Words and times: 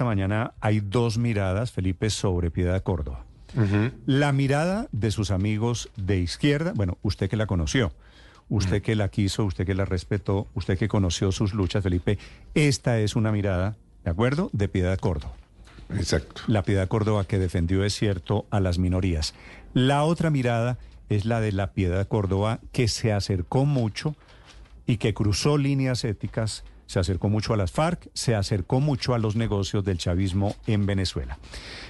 Esta 0.00 0.06
mañana 0.06 0.54
hay 0.62 0.80
dos 0.80 1.18
miradas, 1.18 1.72
Felipe, 1.72 2.08
sobre 2.08 2.50
Piedad 2.50 2.82
Córdoba. 2.82 3.26
La 4.06 4.32
mirada 4.32 4.88
de 4.92 5.10
sus 5.10 5.30
amigos 5.30 5.90
de 5.94 6.20
izquierda, 6.20 6.72
bueno, 6.74 6.96
usted 7.02 7.28
que 7.28 7.36
la 7.36 7.46
conoció, 7.46 7.92
usted 8.48 8.80
que 8.80 8.96
la 8.96 9.10
quiso, 9.10 9.44
usted 9.44 9.66
que 9.66 9.74
la 9.74 9.84
respetó, 9.84 10.48
usted 10.54 10.78
que 10.78 10.88
conoció 10.88 11.32
sus 11.32 11.52
luchas, 11.52 11.82
Felipe, 11.82 12.18
esta 12.54 12.98
es 12.98 13.14
una 13.14 13.30
mirada, 13.30 13.76
¿de 14.02 14.10
acuerdo?, 14.10 14.48
de 14.54 14.68
Piedad 14.68 14.98
Córdoba. 14.98 15.34
Exacto. 15.90 16.40
La 16.46 16.62
Piedad 16.62 16.88
Córdoba 16.88 17.24
que 17.24 17.38
defendió, 17.38 17.84
es 17.84 17.94
cierto, 17.94 18.46
a 18.48 18.58
las 18.58 18.78
minorías. 18.78 19.34
La 19.74 20.04
otra 20.04 20.30
mirada 20.30 20.78
es 21.10 21.26
la 21.26 21.42
de 21.42 21.52
la 21.52 21.74
Piedad 21.74 22.08
Córdoba 22.08 22.60
que 22.72 22.88
se 22.88 23.12
acercó 23.12 23.66
mucho 23.66 24.16
y 24.86 24.96
que 24.96 25.12
cruzó 25.12 25.58
líneas 25.58 26.04
éticas, 26.04 26.64
se 26.90 26.98
acercó 26.98 27.28
mucho 27.28 27.54
a 27.54 27.56
las 27.56 27.70
FARC, 27.70 28.10
se 28.14 28.34
acercó 28.34 28.80
mucho 28.80 29.14
a 29.14 29.20
los 29.20 29.36
negocios 29.36 29.84
del 29.84 29.96
chavismo 29.96 30.56
en 30.66 30.86
Venezuela. 30.86 31.38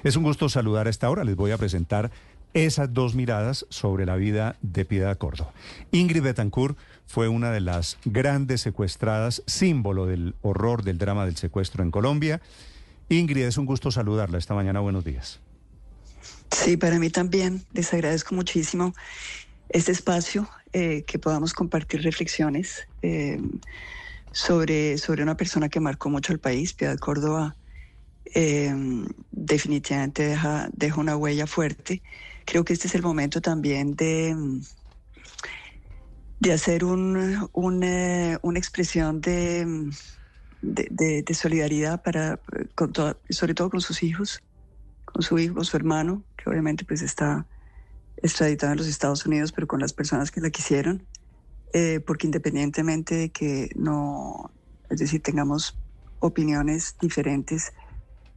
Es 0.05 0.15
un 0.15 0.25
gusto 0.25 0.51
saludar 0.51 0.89
a 0.89 0.91
esta 0.91 1.09
hora. 1.09 1.25
Les 1.25 1.37
voy 1.37 1.53
a 1.53 1.57
presentar 1.57 2.11
esas 2.53 2.93
dos 2.93 3.15
miradas 3.15 3.65
sobre 3.71 4.05
la 4.05 4.17
vida 4.17 4.57
de 4.61 4.85
Piedad 4.85 5.17
Córdoba. 5.17 5.55
Ingrid 5.91 6.21
Betancourt 6.21 6.77
fue 7.07 7.29
una 7.29 7.51
de 7.51 7.63
las 7.63 7.97
grandes 8.05 8.61
secuestradas, 8.61 9.43
símbolo 9.47 10.05
del 10.05 10.35
horror 10.43 10.83
del 10.83 10.99
drama 10.99 11.25
del 11.25 11.39
secuestro 11.39 11.83
en 11.83 11.91
Colombia. 11.91 12.43
Ingrid, 13.09 13.45
es 13.45 13.57
un 13.57 13.65
gusto 13.65 13.91
saludarla 13.91 14.37
esta 14.37 14.53
mañana. 14.53 14.81
Buenos 14.81 15.03
días. 15.03 15.41
Sí, 16.51 16.77
para 16.77 16.99
mí 16.99 17.09
también. 17.09 17.65
Les 17.73 17.95
agradezco 17.95 18.35
muchísimo 18.35 18.93
este 19.71 19.93
espacio, 19.93 20.47
eh, 20.75 21.05
que 21.07 21.19
podamos 21.19 21.55
compartir 21.55 22.03
reflexiones 22.03 22.87
eh, 23.01 23.41
sobre, 24.33 24.99
sobre 24.99 25.23
una 25.23 25.37
persona 25.37 25.69
que 25.69 25.81
marcó 25.81 26.09
mucho 26.11 26.33
el 26.33 26.41
país, 26.41 26.75
Piedad 26.75 26.99
Córdoba. 26.99 27.57
eh, 28.35 28.73
definitivamente 29.31 30.23
deja, 30.25 30.69
deja 30.73 31.01
una 31.01 31.17
huella 31.17 31.47
fuerte. 31.47 32.03
Creo 32.47 32.65
que 32.65 32.73
este 32.75 32.87
es 32.87 32.95
el 32.95 33.03
momento 33.03 33.41
también 33.41 33.97
de, 33.97 34.37
de 36.39 36.53
hacer 36.53 36.85
un, 36.85 37.49
un, 37.53 37.83
eh, 37.83 38.39
una 38.43 38.59
expresión 38.59 39.21
de- 39.21 39.91
de 40.61 41.35
solidaridad 41.35 42.03
para, 42.03 42.41
con 42.75 42.93
toda- 42.93 43.19
sobre 43.31 43.55
todo 43.55 43.71
con 43.71 43.81
sus 43.81 44.03
hijos, 44.03 44.41
con 45.05 45.23
su 45.23 45.39
hijo, 45.39 45.55
con 45.55 45.65
su 45.65 45.77
hermano, 45.77 46.25
que 46.37 46.49
obviamente 46.51 46.85
pues 46.85 47.03
está 47.03 47.49
extraditado 48.17 48.73
en 48.73 48.79
los 48.79 48.87
Estados 48.87 49.25
Unidos, 49.27 49.53
pero 49.53 49.67
con 49.67 49.81
las 49.81 49.93
personas 49.93 50.31
que 50.31 50.41
la 50.41 50.51
quisieron, 50.51 51.09
eh, 51.73 52.01
porque 52.07 52.27
independientemente 52.27 53.15
de 53.15 53.29
que 53.31 53.71
no, 53.77 54.51
es 54.89 54.99
decir, 54.99 55.23
tengamos 55.23 55.77
opiniones 56.19 56.97
diferentes, 57.01 57.73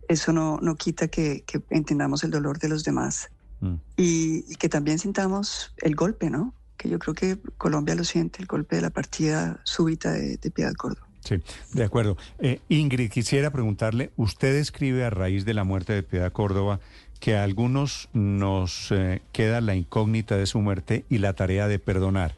eso 0.07 0.33
no, 0.33 0.59
no 0.61 0.75
quita 0.75 1.07
que, 1.07 1.43
que 1.45 1.61
entendamos 1.69 2.23
el 2.23 2.31
dolor 2.31 2.59
de 2.59 2.69
los 2.69 2.83
demás 2.83 3.29
Mm. 3.63 3.75
y, 3.95 4.51
y 4.51 4.55
que 4.57 4.67
también 4.67 4.99
sintamos 4.99 5.73
el 5.77 5.95
golpe, 5.95 6.29
¿no? 6.29 6.53
Que 6.75 6.89
yo 6.89 6.99
creo 6.99 7.13
que 7.13 7.37
Colombia 7.57 7.95
lo 7.95 8.03
siente, 8.03 8.41
el 8.41 8.45
golpe 8.45 8.75
de 8.75 8.81
la 8.81 8.89
partida 8.89 9.61
súbita 9.63 10.11
de, 10.11 10.35
de 10.35 10.51
Piedad 10.51 10.73
Córdoba. 10.73 11.07
Sí, 11.23 11.41
de 11.71 11.83
acuerdo. 11.85 12.17
Eh, 12.39 12.59
Ingrid, 12.67 13.09
quisiera 13.09 13.51
preguntarle, 13.51 14.11
usted 14.17 14.55
escribe 14.55 15.05
a 15.05 15.09
raíz 15.09 15.45
de 15.45 15.53
la 15.53 15.63
muerte 15.63 15.93
de 15.93 16.03
Piedad 16.03 16.33
Córdoba 16.33 16.81
que 17.21 17.37
a 17.37 17.43
algunos 17.43 18.09
nos 18.11 18.91
eh, 18.91 19.21
queda 19.31 19.61
la 19.61 19.75
incógnita 19.75 20.35
de 20.35 20.45
su 20.45 20.59
muerte 20.59 21.05
y 21.07 21.19
la 21.19 21.31
tarea 21.31 21.69
de 21.69 21.79
perdonar. 21.79 22.35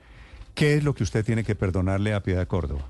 ¿Qué 0.56 0.76
es 0.76 0.84
lo 0.84 0.96
que 0.96 1.04
usted 1.04 1.26
tiene 1.26 1.44
que 1.44 1.54
perdonarle 1.54 2.14
a 2.14 2.24
Piedad 2.24 2.48
Córdoba? 2.48 2.90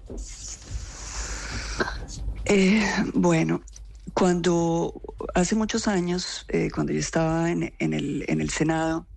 Eh, 2.45 2.85
bueno, 3.15 3.61
cuando 4.13 5.01
hace 5.33 5.55
muchos 5.55 5.87
años, 5.87 6.45
eh, 6.47 6.69
cuando 6.73 6.93
yo 6.93 6.99
estaba 6.99 7.49
en, 7.49 7.73
en 7.79 7.93
el, 7.93 8.23
en 8.27 8.39
el 8.39 8.51
Senado, 8.51 9.07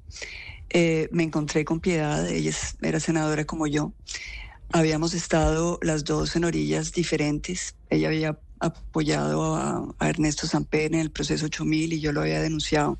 eh, 0.70 1.08
me 1.12 1.25
encontré 1.25 1.66
con 1.66 1.81
Piedad, 1.81 2.26
ella 2.26 2.53
era 2.81 3.00
senadora 3.00 3.44
como 3.44 3.66
yo. 3.66 3.92
Habíamos 4.72 5.12
estado 5.12 5.78
las 5.82 6.04
dos 6.04 6.34
en 6.34 6.44
orillas 6.44 6.92
diferentes. 6.92 7.75
Ella 7.91 8.08
había 8.08 8.38
apoyado 8.60 9.56
a, 9.56 9.94
a 9.98 10.08
Ernesto 10.08 10.47
Samper 10.47 10.94
en 10.94 11.00
el 11.00 11.10
proceso 11.10 11.47
8000 11.47 11.92
y 11.92 12.00
yo 12.00 12.12
lo 12.12 12.22
había 12.22 12.41
denunciado. 12.41 12.98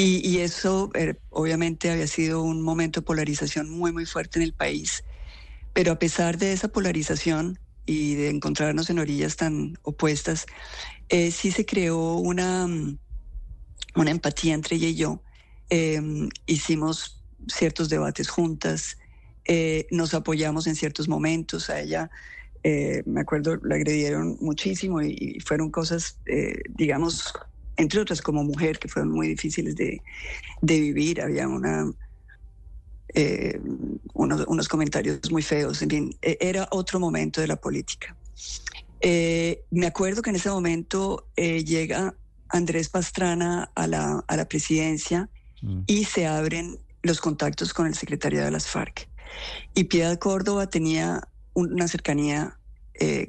Y, 0.00 0.38
eso 0.38 0.92
eh, 0.94 1.16
obviamente 1.28 1.90
había 1.90 2.06
sido 2.06 2.44
un 2.44 2.62
momento 2.62 3.00
de 3.00 3.04
polarización 3.04 3.68
muy, 3.68 3.90
muy 3.90 4.06
fuerte 4.06 4.38
en 4.38 4.44
el 4.44 4.52
país. 4.52 5.02
Pero 5.72 5.90
a 5.90 5.98
pesar 5.98 6.38
de 6.38 6.52
esa 6.52 6.68
polarización 6.68 7.58
y 7.84 8.14
de 8.14 8.30
encontrarnos 8.30 8.90
en 8.90 9.00
orillas 9.00 9.34
tan 9.34 9.76
opuestas, 9.82 10.46
eh, 11.08 11.32
sí 11.32 11.50
se 11.50 11.66
creó 11.66 12.14
una, 12.14 12.68
mm, 12.68 12.96
una 13.96 14.12
empatía 14.12 14.54
entre 14.54 14.76
ella 14.76 14.86
y 14.86 14.94
yo. 14.94 15.24
Eh, 15.68 16.00
hicimos 16.46 17.24
ciertos 17.48 17.88
debates 17.88 18.28
juntas, 18.28 18.98
eh, 19.46 19.88
nos 19.90 20.14
apoyamos 20.14 20.68
en 20.68 20.76
ciertos 20.76 21.08
momentos. 21.08 21.70
A 21.70 21.80
ella, 21.80 22.08
me 22.62 23.20
acuerdo, 23.20 23.56
la 23.64 23.74
agredieron 23.74 24.36
muchísimo 24.40 25.02
y, 25.02 25.40
fueron 25.44 25.72
cosas, 25.72 26.20
digamos, 26.68 27.32
entre 27.78 28.00
otras 28.00 28.20
como 28.20 28.44
mujer, 28.44 28.78
que 28.78 28.88
fueron 28.88 29.10
muy 29.12 29.28
difíciles 29.28 29.74
de, 29.76 30.02
de 30.60 30.80
vivir. 30.80 31.22
Había 31.22 31.48
una, 31.48 31.90
eh, 33.14 33.58
unos, 34.14 34.44
unos 34.46 34.68
comentarios 34.68 35.30
muy 35.32 35.42
feos. 35.42 35.80
En 35.82 35.90
fin, 35.90 36.16
eh, 36.22 36.36
era 36.40 36.68
otro 36.70 37.00
momento 37.00 37.40
de 37.40 37.46
la 37.46 37.56
política. 37.56 38.14
Eh, 39.00 39.62
me 39.70 39.86
acuerdo 39.86 40.22
que 40.22 40.30
en 40.30 40.36
ese 40.36 40.50
momento 40.50 41.28
eh, 41.36 41.64
llega 41.64 42.14
Andrés 42.48 42.88
Pastrana 42.88 43.70
a 43.74 43.86
la, 43.86 44.24
a 44.26 44.36
la 44.36 44.46
presidencia 44.46 45.28
Mm. 45.60 45.80
y 45.88 46.04
se 46.04 46.24
abren 46.24 46.78
los 47.02 47.20
contactos 47.20 47.74
con 47.74 47.88
el 47.88 47.94
secretariado 47.96 48.44
de 48.46 48.52
las 48.52 48.68
FARC. 48.68 49.08
Y 49.74 49.84
Piedad 49.84 50.16
Córdoba 50.18 50.68
tenía 50.68 51.26
un- 51.54 51.72
una 51.72 51.88
cercanía 51.88 52.54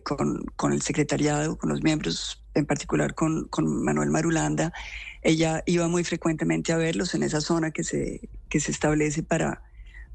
con, 0.03 0.45
con 0.55 0.73
el 0.73 0.81
secretariado, 0.83 1.57
con 1.57 1.69
los 1.69 1.81
miembros, 1.83 2.43
en 2.53 2.65
particular 2.65 3.13
con, 3.15 3.47
con 3.47 3.83
Manuel 3.83 4.09
Marulanda. 4.09 4.73
Ella 5.21 5.63
iba 5.65 5.87
muy 5.87 6.03
frecuentemente 6.03 6.71
a 6.71 6.77
verlos 6.77 7.13
en 7.13 7.23
esa 7.23 7.41
zona 7.41 7.71
que 7.71 7.83
se, 7.83 8.29
que 8.49 8.59
se 8.59 8.71
establece 8.71 9.23
para, 9.23 9.61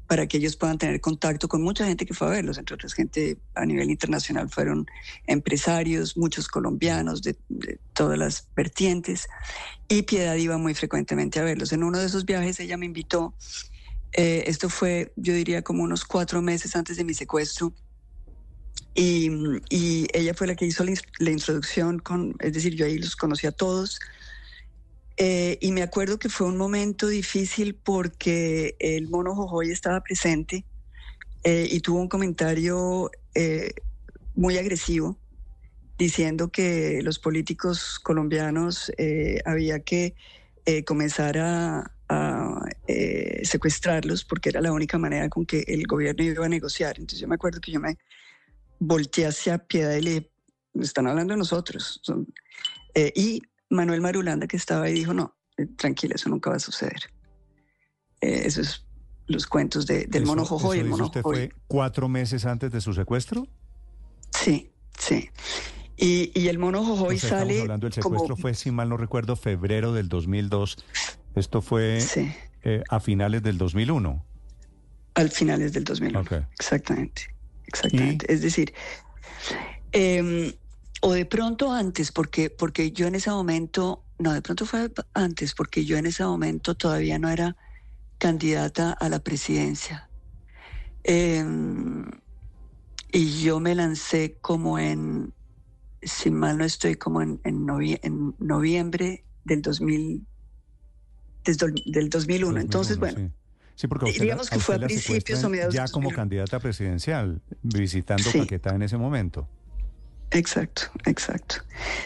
para 0.07 0.27
que 0.27 0.37
ellos 0.37 0.55
puedan 0.55 0.77
tener 0.77 1.01
contacto 1.01 1.47
con 1.47 1.61
mucha 1.61 1.85
gente 1.85 2.05
que 2.05 2.13
fue 2.13 2.27
a 2.27 2.31
verlos, 2.31 2.57
entre 2.57 2.75
otras 2.75 2.93
gente 2.93 3.37
a 3.55 3.65
nivel 3.65 3.89
internacional 3.89 4.49
fueron 4.49 4.85
empresarios, 5.27 6.17
muchos 6.17 6.47
colombianos 6.47 7.21
de, 7.21 7.35
de 7.49 7.79
todas 7.93 8.17
las 8.17 8.47
vertientes, 8.55 9.27
y 9.87 10.03
Piedad 10.03 10.35
iba 10.35 10.57
muy 10.57 10.73
frecuentemente 10.73 11.39
a 11.39 11.43
verlos. 11.43 11.71
En 11.71 11.83
uno 11.83 11.99
de 11.99 12.05
esos 12.05 12.25
viajes 12.25 12.59
ella 12.59 12.77
me 12.77 12.85
invitó, 12.85 13.35
eh, 14.13 14.43
esto 14.47 14.69
fue 14.69 15.11
yo 15.15 15.33
diría 15.33 15.61
como 15.61 15.83
unos 15.83 16.05
cuatro 16.05 16.41
meses 16.41 16.75
antes 16.75 16.97
de 16.97 17.03
mi 17.03 17.13
secuestro, 17.13 17.73
y, 18.93 19.29
y 19.69 20.07
ella 20.13 20.33
fue 20.33 20.47
la 20.47 20.55
que 20.55 20.65
hizo 20.65 20.83
la, 20.83 20.93
la 21.19 21.31
introducción, 21.31 21.99
con, 21.99 22.35
es 22.39 22.53
decir, 22.53 22.75
yo 22.75 22.85
ahí 22.85 22.97
los 22.97 23.15
conocí 23.15 23.47
a 23.47 23.51
todos. 23.51 23.99
Eh, 25.17 25.57
y 25.61 25.71
me 25.71 25.81
acuerdo 25.81 26.19
que 26.19 26.29
fue 26.29 26.47
un 26.47 26.57
momento 26.57 27.07
difícil 27.07 27.75
porque 27.75 28.75
el 28.79 29.07
mono 29.07 29.33
Jojoy 29.33 29.71
estaba 29.71 30.01
presente 30.01 30.65
eh, 31.43 31.67
y 31.71 31.79
tuvo 31.79 31.99
un 31.99 32.09
comentario 32.09 33.09
eh, 33.33 33.73
muy 34.33 34.57
agresivo 34.57 35.17
diciendo 35.97 36.49
que 36.49 37.01
los 37.01 37.19
políticos 37.19 37.99
colombianos 37.99 38.91
eh, 38.97 39.39
había 39.45 39.79
que 39.79 40.15
eh, 40.65 40.83
comenzar 40.83 41.37
a, 41.37 41.91
a, 42.09 42.65
eh, 42.87 43.41
secuestrarlos 43.43 44.25
porque 44.25 44.49
era 44.49 44.61
la 44.61 44.73
única 44.73 44.97
manera 44.97 45.29
con 45.29 45.45
que 45.45 45.63
el 45.67 45.85
gobierno 45.87 46.23
iba 46.23 46.45
a 46.45 46.49
negociar. 46.49 46.95
Entonces 46.97 47.19
yo 47.19 47.27
me 47.27 47.35
acuerdo 47.35 47.61
que 47.61 47.71
yo 47.71 47.79
me 47.79 47.97
volteé 48.79 49.27
hacia 49.27 49.57
Piedad 49.57 49.95
y 49.95 50.01
le 50.01 50.31
están 50.81 51.07
hablando 51.07 51.33
de 51.33 51.37
nosotros. 51.37 51.99
Son- 52.03 52.27
eh, 52.93 53.11
y 53.15 53.41
Manuel 53.69 54.01
Marulanda 54.01 54.47
que 54.47 54.57
estaba 54.57 54.85
ahí 54.85 54.93
dijo, 54.93 55.13
no, 55.13 55.35
eh, 55.57 55.65
tranquila, 55.77 56.15
eso 56.15 56.29
nunca 56.29 56.49
va 56.49 56.55
a 56.57 56.59
suceder. 56.59 56.99
Eh, 58.21 58.43
eso 58.45 58.61
es 58.61 58.85
los 59.27 59.47
cuentos 59.47 59.85
de- 59.87 60.05
del 60.05 60.23
Eso- 60.23 60.31
mono 60.31 60.45
Jojoy. 60.45 60.77
eso 60.77 60.85
El 60.85 60.89
mono 60.91 61.05
usted 61.05 61.21
Jojoy. 61.21 61.35
fue 61.49 61.51
cuatro 61.67 62.07
meses 62.07 62.45
antes 62.45 62.71
de 62.71 62.79
su 62.81 62.93
secuestro? 62.93 63.47
Sí, 64.31 64.71
sí. 64.99 65.29
Y, 65.97 66.47
el 66.49 66.59
mono 66.59 66.83
Jojoy 66.83 67.17
sale. 67.17 67.61
hablando 67.61 67.85
del 67.85 67.93
secuestro, 67.93 68.35
fue, 68.35 68.53
si 68.53 68.69
mal 68.69 68.89
no 68.89 68.97
recuerdo, 68.97 69.35
febrero 69.37 69.93
del 69.93 70.09
2002. 70.09 70.77
Esto 71.35 71.61
fue 71.61 71.99
eh, 72.63 72.83
a 72.89 72.99
finales 72.99 73.41
del 73.43 73.57
2001. 73.57 74.25
Al 75.13 75.29
finales 75.31 75.71
del 75.73 75.85
2001. 75.85 76.23
Exactamente. 76.59 77.33
Exactamente. 77.75 78.31
Es 78.31 78.41
decir, 78.41 78.73
em, 79.91 80.53
o 81.01 81.13
de 81.13 81.25
pronto 81.25 81.71
antes, 81.71 82.11
porque, 82.11 82.49
porque 82.49 82.91
yo 82.91 83.07
en 83.07 83.15
ese 83.15 83.29
momento, 83.29 84.05
no, 84.17 84.33
de 84.33 84.41
pronto 84.41 84.65
fue 84.65 84.91
antes, 85.13 85.53
porque 85.53 85.85
yo 85.85 85.97
en 85.97 86.05
ese 86.05 86.23
momento 86.23 86.75
todavía 86.75 87.19
no 87.19 87.29
era 87.29 87.57
candidata 88.17 88.91
a 88.93 89.09
la 89.09 89.19
presidencia. 89.19 90.09
Em, 91.03 92.05
y 93.11 93.41
yo 93.41 93.59
me 93.59 93.75
lancé 93.75 94.37
como 94.41 94.79
en, 94.79 95.33
si 96.01 96.31
mal 96.31 96.57
no 96.57 96.63
estoy, 96.63 96.95
como 96.95 97.21
en, 97.21 97.41
en, 97.43 97.65
noviembre 98.39 99.25
del 99.43 99.61
2000, 99.61 100.25
del 101.43 102.09
2001. 102.09 102.59
Entonces, 102.59 102.97
bueno. 102.97 103.19
Sí. 103.19 103.31
Porque 103.89 104.11
digamos 104.11 104.49
que 104.49 104.59
fue 104.59 104.75
a 104.75 104.79
principios 104.79 105.43
o 105.43 105.49
mediados 105.49 105.73
Ya 105.73 105.87
como 105.87 106.09
candidata 106.09 106.59
presidencial, 106.59 107.41
visitando 107.61 108.31
Paquetá 108.31 108.73
en 108.75 108.83
ese 108.83 108.97
momento. 108.97 109.47
Exacto, 110.31 110.83
exacto. 111.05 111.57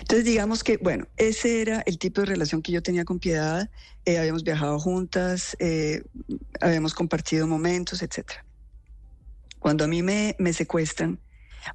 Entonces 0.02 0.26
digamos 0.26 0.64
que, 0.64 0.78
bueno, 0.78 1.08
ese 1.18 1.62
era 1.62 1.82
el 1.82 1.98
tipo 1.98 2.22
de 2.22 2.28
relación 2.28 2.62
que 2.62 2.72
yo 2.72 2.84
tenía 2.84 3.06
con 3.06 3.20
Piedad. 3.20 3.70
Eh, 4.06 4.18
habíamos 4.18 4.44
viajado 4.44 4.80
juntas, 4.80 5.56
eh, 5.60 6.04
habíamos 6.60 6.94
compartido 6.94 7.48
momentos, 7.48 8.02
etcétera. 8.02 8.46
Cuando 9.60 9.86
a 9.86 9.88
mí 9.88 10.04
me, 10.04 10.36
me, 10.40 10.54
secuestran, 10.54 11.20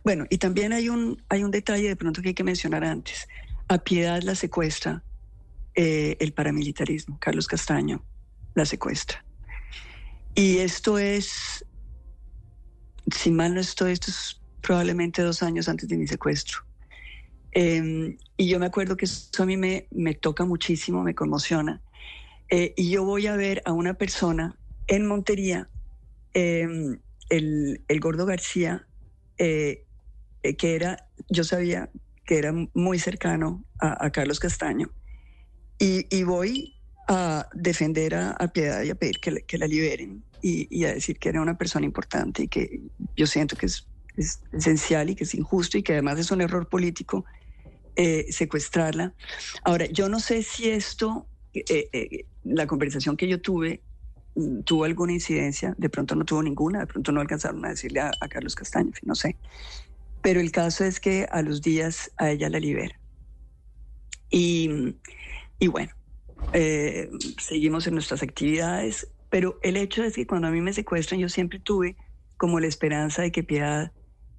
bueno, 0.02 0.26
y 0.30 0.38
también 0.38 0.72
hay 0.72 0.88
un, 0.88 1.22
hay 1.28 1.44
un 1.44 1.50
detalle 1.50 1.88
de 1.88 1.96
pronto 1.96 2.22
que 2.22 2.28
hay 2.28 2.34
que 2.34 2.44
mencionar 2.44 2.84
antes. 2.84 3.28
A 3.68 3.78
Piedad 3.78 4.22
la 4.22 4.34
secuestra 4.34 5.02
eh, 5.74 6.16
el 6.20 6.32
paramilitarismo, 6.32 7.18
Carlos 7.18 7.46
Castaño 7.46 8.04
la 8.54 8.64
secuestra. 8.64 9.23
Y 10.34 10.58
esto 10.58 10.98
es, 10.98 11.64
si 13.14 13.30
mal 13.30 13.54
no 13.54 13.60
estoy, 13.60 13.92
esto 13.92 14.10
es 14.10 14.40
probablemente 14.60 15.22
dos 15.22 15.42
años 15.42 15.68
antes 15.68 15.88
de 15.88 15.96
mi 15.96 16.06
secuestro. 16.06 16.60
Em, 17.52 18.16
y 18.36 18.48
yo 18.48 18.58
me 18.58 18.66
acuerdo 18.66 18.96
que 18.96 19.04
eso 19.04 19.42
a 19.42 19.46
mí 19.46 19.56
me, 19.56 19.86
me 19.92 20.14
toca 20.14 20.44
muchísimo, 20.44 21.02
me 21.02 21.14
conmociona. 21.14 21.80
Eh, 22.50 22.74
y 22.76 22.90
yo 22.90 23.04
voy 23.04 23.26
a 23.26 23.36
ver 23.36 23.62
a 23.64 23.72
una 23.72 23.94
persona 23.94 24.58
en 24.86 25.06
Montería, 25.06 25.68
em, 26.34 26.98
el, 27.30 27.82
el, 27.88 28.00
Gordo 28.00 28.26
García, 28.26 28.86
eh, 29.38 29.86
eh, 30.42 30.56
que 30.56 30.74
era, 30.74 31.08
yo 31.28 31.44
sabía 31.44 31.90
que 32.26 32.38
era 32.38 32.52
muy 32.74 32.98
cercano 32.98 33.64
a, 33.78 34.10
Carlos 34.10 34.40
Castaño. 34.40 34.90
Y, 35.78 36.06
y, 36.14 36.22
voy 36.22 36.73
a 37.08 37.48
defender 37.54 38.14
a, 38.14 38.36
Piedad 38.52 38.82
y 38.82 38.90
a 38.90 38.94
pedir 38.94 39.20
que, 39.20 39.42
que 39.42 39.58
la 39.58 39.66
liberen 39.66 40.22
y, 40.42 40.66
y, 40.70 40.84
a 40.84 40.94
decir 40.94 41.18
que 41.18 41.28
era 41.30 41.40
una 41.40 41.56
persona 41.56 41.84
importante 41.84 42.44
y 42.44 42.48
que 42.48 42.80
yo 43.16 43.26
siento 43.26 43.56
que 43.56 43.66
es 43.66 43.86
es 44.16 44.40
esencial 44.52 45.10
y 45.10 45.14
que 45.14 45.24
es 45.24 45.34
injusto 45.34 45.78
y 45.78 45.82
que 45.82 45.92
además 45.92 46.18
es 46.18 46.30
un 46.30 46.40
error 46.40 46.68
político 46.68 47.24
eh, 47.96 48.26
secuestrarla. 48.30 49.14
Ahora, 49.62 49.86
yo 49.86 50.08
no 50.08 50.20
sé 50.20 50.42
si 50.42 50.70
esto, 50.70 51.26
eh, 51.52 51.88
eh, 51.92 52.24
la 52.44 52.66
conversación 52.66 53.16
que 53.16 53.28
yo 53.28 53.40
tuve, 53.40 53.82
mm, 54.34 54.60
tuvo 54.60 54.84
alguna 54.84 55.12
incidencia, 55.12 55.74
de 55.78 55.88
pronto 55.88 56.14
no 56.14 56.24
tuvo 56.24 56.42
ninguna, 56.42 56.80
de 56.80 56.86
pronto 56.86 57.12
no 57.12 57.20
alcanzaron 57.20 57.64
a 57.64 57.70
decirle 57.70 58.00
a, 58.00 58.12
Carlos 58.28 58.54
Castaño, 58.54 58.92
no 59.02 59.14
sé. 59.14 59.36
Pero 60.22 60.40
el 60.40 60.52
caso 60.52 60.84
es 60.84 61.00
que 61.00 61.26
a 61.30 61.42
los 61.42 61.60
días 61.60 62.10
a 62.16 62.30
ella 62.30 62.48
la 62.48 62.58
libera. 62.58 62.98
Y, 64.30 64.96
y 65.58 65.68
bueno, 65.68 65.92
seguimos 67.38 67.86
en 67.86 67.94
nuestras 67.94 68.22
actividades, 68.22 69.08
pero 69.28 69.58
el 69.62 69.76
hecho 69.76 70.04
es 70.04 70.14
que 70.14 70.26
cuando 70.26 70.48
a 70.48 70.50
mí 70.50 70.60
me 70.60 70.72
secuestran 70.72 71.20
yo 71.20 71.28
siempre 71.28 71.58
tuve 71.58 71.96
como 72.36 72.60
la 72.60 72.66
esperanza 72.66 73.22
de 73.22 73.32
que 73.32 73.42
Piedad 73.42 73.92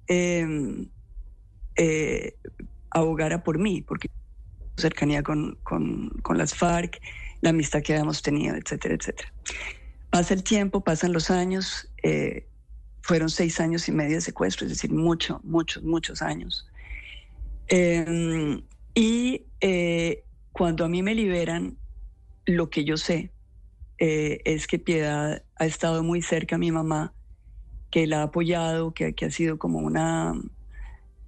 Em, 0.08 0.88
eh, 1.76 2.36
abogara 2.90 3.42
por 3.42 3.58
mí, 3.58 3.82
porque 3.82 4.08
cercanía 4.76 5.22
con, 5.22 5.58
con, 5.62 6.10
con, 6.22 6.38
las 6.38 6.54
FARC, 6.54 7.00
la 7.40 7.50
amistad 7.50 7.82
que 7.82 7.92
habíamos 7.92 8.22
tenido, 8.22 8.54
etcétera, 8.56 8.94
etcétera. 8.94 9.32
Pasa 10.10 10.34
el 10.34 10.42
tiempo, 10.42 10.82
pasan 10.82 11.12
los 11.12 11.30
años, 11.30 11.90
eh, 12.02 12.46
fueron 13.02 13.28
seis 13.28 13.60
años 13.60 13.88
y 13.88 13.92
medio 13.92 14.14
de 14.14 14.20
secuestro, 14.20 14.66
es 14.66 14.72
decir, 14.72 14.92
muchos, 14.92 15.42
muchos, 15.44 15.82
muchos 15.82 16.22
años. 16.22 16.66
Em, 17.68 18.62
y 18.94 19.42
eh, 19.60 20.22
cuando 20.52 20.84
a 20.84 20.88
mí 20.88 21.02
me 21.02 21.14
liberan, 21.14 21.76
lo 22.46 22.70
que 22.70 22.84
yo 22.84 22.96
sé 22.96 23.30
es 23.98 24.66
que 24.66 24.78
Piedad 24.78 25.42
ha 25.56 25.66
estado 25.66 26.02
muy 26.02 26.22
cerca 26.22 26.56
a 26.56 26.58
mi 26.58 26.70
mamá 26.70 27.14
que 27.90 28.06
la 28.06 28.20
ha 28.20 28.24
apoyado, 28.24 28.92
que, 28.92 29.14
ha 29.20 29.30
sido 29.30 29.58
como 29.58 29.78
una, 29.78 30.34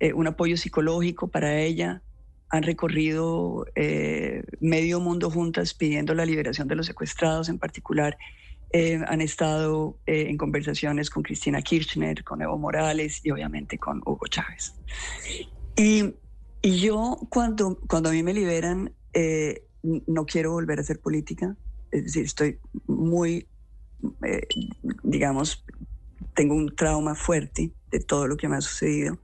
eh, 0.01 0.13
un 0.13 0.27
apoyo 0.27 0.57
psicológico 0.57 1.29
para 1.29 1.59
ella. 1.61 2.03
Han 2.51 2.63
recorrido 2.63 3.67
eh, 3.75 4.43
medio 4.61 5.01
mundo 5.01 5.31
juntas 5.31 5.75
pidiendo 5.75 6.15
la 6.15 6.27
liberación 6.27 6.69
de 6.69 6.75
los 6.75 6.87
secuestrados 6.87 7.49
en 7.49 7.59
particular. 7.59 8.17
Eh, 8.71 9.01
han 9.07 9.23
estado 9.23 9.99
en 10.05 10.37
conversaciones 10.37 11.09
con 11.09 11.23
Cristina 11.23 11.63
Kirchner, 11.63 12.23
con 12.23 12.43
Evo 12.43 12.59
Morales 12.59 13.25
y 13.25 13.31
obviamente 13.31 13.79
con 13.79 14.03
Hugo 14.05 14.27
Chávez. 14.29 14.75
Y 15.75 16.13
yo 16.63 17.19
cuando, 17.31 17.79
cuando 17.89 18.11
a 18.11 18.13
mí 18.13 18.23
me 18.23 18.35
liberan, 18.35 18.93
no 19.83 20.27
quiero 20.27 20.53
volver 20.53 20.79
a 20.79 20.83
hacer 20.83 21.01
política. 21.01 21.57
Es 21.91 22.05
decir, 22.05 22.25
estoy 22.25 22.59
muy, 22.87 23.47
digamos, 25.03 25.65
tengo 26.35 26.55
un 26.55 26.75
trauma 26.75 27.15
fuerte 27.15 27.73
de 27.91 28.01
todo 28.01 28.27
lo 28.27 28.37
que 28.37 28.49
me 28.49 28.57
ha 28.57 28.61
sucedido. 28.61 29.19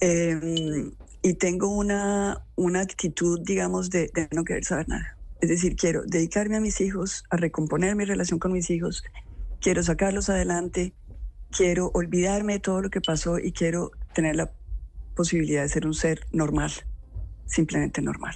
Em, 0.00 0.92
y 1.22 1.34
tengo 1.34 1.68
una, 1.68 2.44
una 2.56 2.80
actitud, 2.80 3.40
digamos, 3.40 3.90
de, 3.90 4.10
no 4.32 4.44
querer 4.44 4.64
saber 4.64 4.88
nada. 4.88 5.16
Es 5.40 5.48
decir, 5.48 5.76
quiero 5.76 6.02
dedicarme 6.04 6.56
a 6.56 6.60
mis 6.60 6.80
hijos, 6.80 7.24
a 7.30 7.36
recomponer 7.36 7.94
mi 7.96 8.04
relación 8.04 8.38
con 8.38 8.52
mis 8.52 8.70
hijos, 8.70 9.04
quiero 9.60 9.82
sacarlos 9.82 10.28
adelante, 10.28 10.94
quiero 11.50 11.90
olvidarme 11.94 12.54
de 12.54 12.60
todo 12.60 12.80
lo 12.80 12.90
que 12.90 13.00
pasó 13.00 13.38
y 13.38 13.52
quiero 13.52 13.92
tener 14.14 14.36
la 14.36 14.52
posibilidad 15.14 15.62
de 15.62 15.68
ser 15.68 15.86
un 15.86 15.94
ser 15.94 16.26
normal, 16.32 16.72
simplemente 17.46 18.02
normal. 18.02 18.34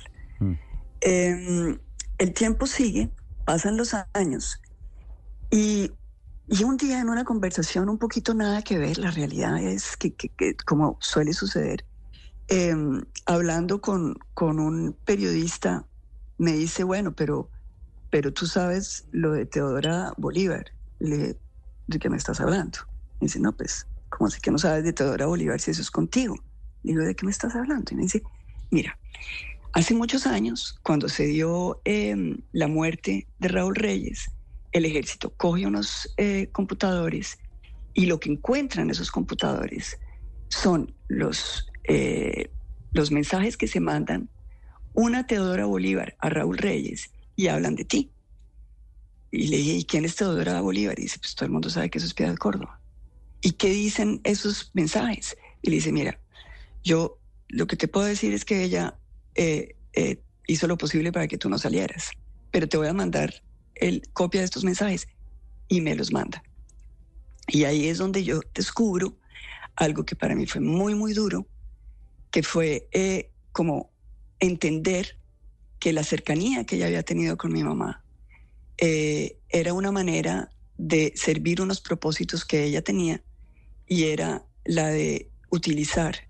Em, 1.01 1.79
el 2.19 2.33
tiempo 2.35 2.67
sigue, 2.67 3.13
pasan 3.45 3.77
los 3.77 3.95
años 4.15 4.61
y 5.51 5.93
y 6.49 6.63
un 6.65 6.77
día 6.77 7.01
en 7.01 7.09
una 7.09 7.25
conversación 7.25 7.89
un 7.89 7.99
poquito 7.99 8.33
nada 8.33 8.63
que 8.63 8.79
ver, 8.79 8.99
la 8.99 9.11
realidad 9.11 9.59
es 9.61 9.97
que, 9.97 10.15
como 10.65 10.97
suele 11.01 11.33
suceder, 11.33 11.85
em, 12.49 13.05
hablando 13.27 13.81
con, 13.81 14.17
con 14.35 14.61
un 14.61 14.99
periodista, 15.05 15.89
me 16.39 16.53
dice, 16.53 16.85
bueno, 16.85 17.15
pero, 17.15 17.51
pero 18.11 18.33
tú 18.33 18.47
sabes 18.47 19.09
lo 19.13 19.33
de 19.33 19.47
Teodora 19.47 20.13
Bolívar. 20.17 20.73
Le 21.01 21.41
¿de 21.89 21.99
qué 21.99 22.11
me 22.11 22.17
estás 22.17 22.41
hablando? 22.41 22.79
Me 23.21 23.27
dice, 23.27 23.41
no, 23.41 23.57
pues, 23.57 23.89
¿cómo 24.09 24.29
así 24.29 24.41
que 24.41 24.51
no 24.51 24.59
sabes 24.59 24.85
de 24.85 24.93
Teodora 24.93 25.27
Bolívar 25.27 25.61
si 25.61 25.73
eso 25.73 25.83
es 25.83 25.91
contigo? 25.91 26.37
Digo, 26.83 27.03
¿de 27.03 27.17
qué 27.17 27.25
me 27.27 27.33
estás 27.33 27.55
hablando? 27.57 27.93
Y 27.93 27.97
me 27.97 28.03
dice, 28.03 28.23
mira, 28.71 28.99
hace 29.77 29.93
muchos 29.93 30.27
años, 30.27 30.81
cuando 30.83 31.07
se 31.07 31.27
dio 31.27 31.83
em, 31.85 32.39
la 32.53 32.67
muerte 32.67 33.29
de 33.39 33.49
Raúl 33.49 33.75
Reyes, 33.75 34.31
el 34.73 34.87
ejército 34.87 35.35
coge 35.37 35.67
unos 35.67 36.11
eh, 36.17 36.49
computadores 36.51 37.39
y 37.93 38.07
lo 38.07 38.19
que 38.19 38.33
encuentran 38.33 38.89
esos 38.89 39.11
computadores 39.11 39.99
son 40.49 40.95
los, 41.09 41.71
eh, 41.85 42.51
los 42.93 43.11
mensajes 43.11 43.59
que 43.59 43.69
se 43.69 43.81
mandan 43.81 44.31
una 44.95 45.27
Teodora 45.27 45.67
Bolívar 45.67 46.17
a 46.21 46.31
Raúl 46.31 46.57
Reyes 46.57 47.11
y 47.37 47.49
hablan 47.49 47.75
de 47.75 47.85
ti. 47.85 48.11
Y 49.31 49.49
le 49.49 49.59
dije, 49.59 49.73
¿y 49.73 49.85
quién 49.85 50.07
es 50.07 50.17
Teodora 50.17 50.59
Bolívar? 50.63 50.99
Y 50.99 51.03
dice, 51.03 51.19
pues 51.19 51.35
todo 51.35 51.45
el 51.45 51.53
mundo 51.53 51.69
sabe 51.69 51.91
que 51.91 51.99
eso 51.99 52.07
es 52.07 52.15
Piedad 52.15 52.37
Córdoba. 52.37 52.81
¿Y 53.43 53.53
qué 53.53 53.69
dicen 53.69 54.23
esos 54.25 54.71
mensajes? 54.73 55.37
Y 55.61 55.69
le 55.69 55.77
dice, 55.77 55.93
mira, 55.93 56.19
yo 56.83 57.19
lo 57.49 57.67
que 57.67 57.77
te 57.77 57.89
puedo 57.89 58.07
decir 58.07 58.33
es 58.33 58.47
que 58.47 58.65
ella 58.65 58.99
eh, 59.37 59.77
hizo 60.47 60.67
lo 60.67 60.77
posible 60.77 61.13
para 61.13 61.29
que 61.29 61.39
tú 61.39 61.49
no 61.49 61.59
salieras, 61.59 62.11
pero 62.51 62.69
te 62.69 62.77
voy 62.77 62.89
a 62.89 62.93
mandar 62.93 63.43
él 63.75 64.03
copia 64.13 64.41
de 64.41 64.47
estos 64.47 64.65
mensajes 64.65 65.07
y 65.69 65.81
me 65.81 65.95
los 65.95 66.13
manda. 66.13 66.43
Y 67.49 67.65
ahí 67.65 67.89
es 67.89 67.99
donde 67.99 68.25
yo 68.25 68.41
descubro 68.55 69.19
algo 69.77 70.05
que 70.05 70.17
para 70.17 70.35
mí 70.35 70.47
fue 70.47 70.61
muy, 70.61 70.95
muy 70.95 71.13
duro, 71.13 71.47
que 72.31 72.43
fue 72.43 72.89
eh, 72.93 73.31
como 73.53 73.91
entender 74.41 75.19
que 75.79 75.93
la 75.93 76.03
cercanía 76.03 76.65
que 76.65 76.77
ella 76.77 76.87
había 76.87 77.03
tenido 77.03 77.37
con 77.37 77.53
mi 77.53 77.63
mamá 77.63 78.05
eh, 78.79 79.39
era 79.49 79.73
una 79.73 79.93
manera 79.93 80.51
de 80.77 81.13
servir 81.17 81.61
unos 81.61 81.81
propósitos 81.81 82.45
que 82.45 82.65
ella 82.65 82.83
tenía 82.83 83.23
y 83.87 84.05
era 84.05 84.45
la 84.65 84.89
de 84.89 85.31
utilizar 85.51 86.29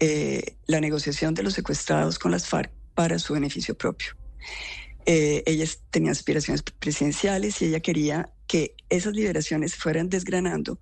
eh, 0.00 0.56
la 0.66 0.80
negociación 0.80 1.34
de 1.34 1.42
los 1.42 1.54
secuestrados 1.54 2.18
con 2.18 2.30
las 2.30 2.46
FARC 2.46 2.70
para 2.94 3.18
su 3.18 3.34
beneficio 3.34 3.76
propio. 3.76 4.12
Eh, 5.06 5.42
ella 5.46 5.64
tenía 5.90 6.12
aspiraciones 6.12 6.62
presidenciales 6.62 7.62
y 7.62 7.66
ella 7.66 7.80
quería 7.80 8.30
que 8.46 8.74
esas 8.90 9.14
liberaciones 9.14 9.74
fueran 9.74 10.08
desgranando 10.08 10.78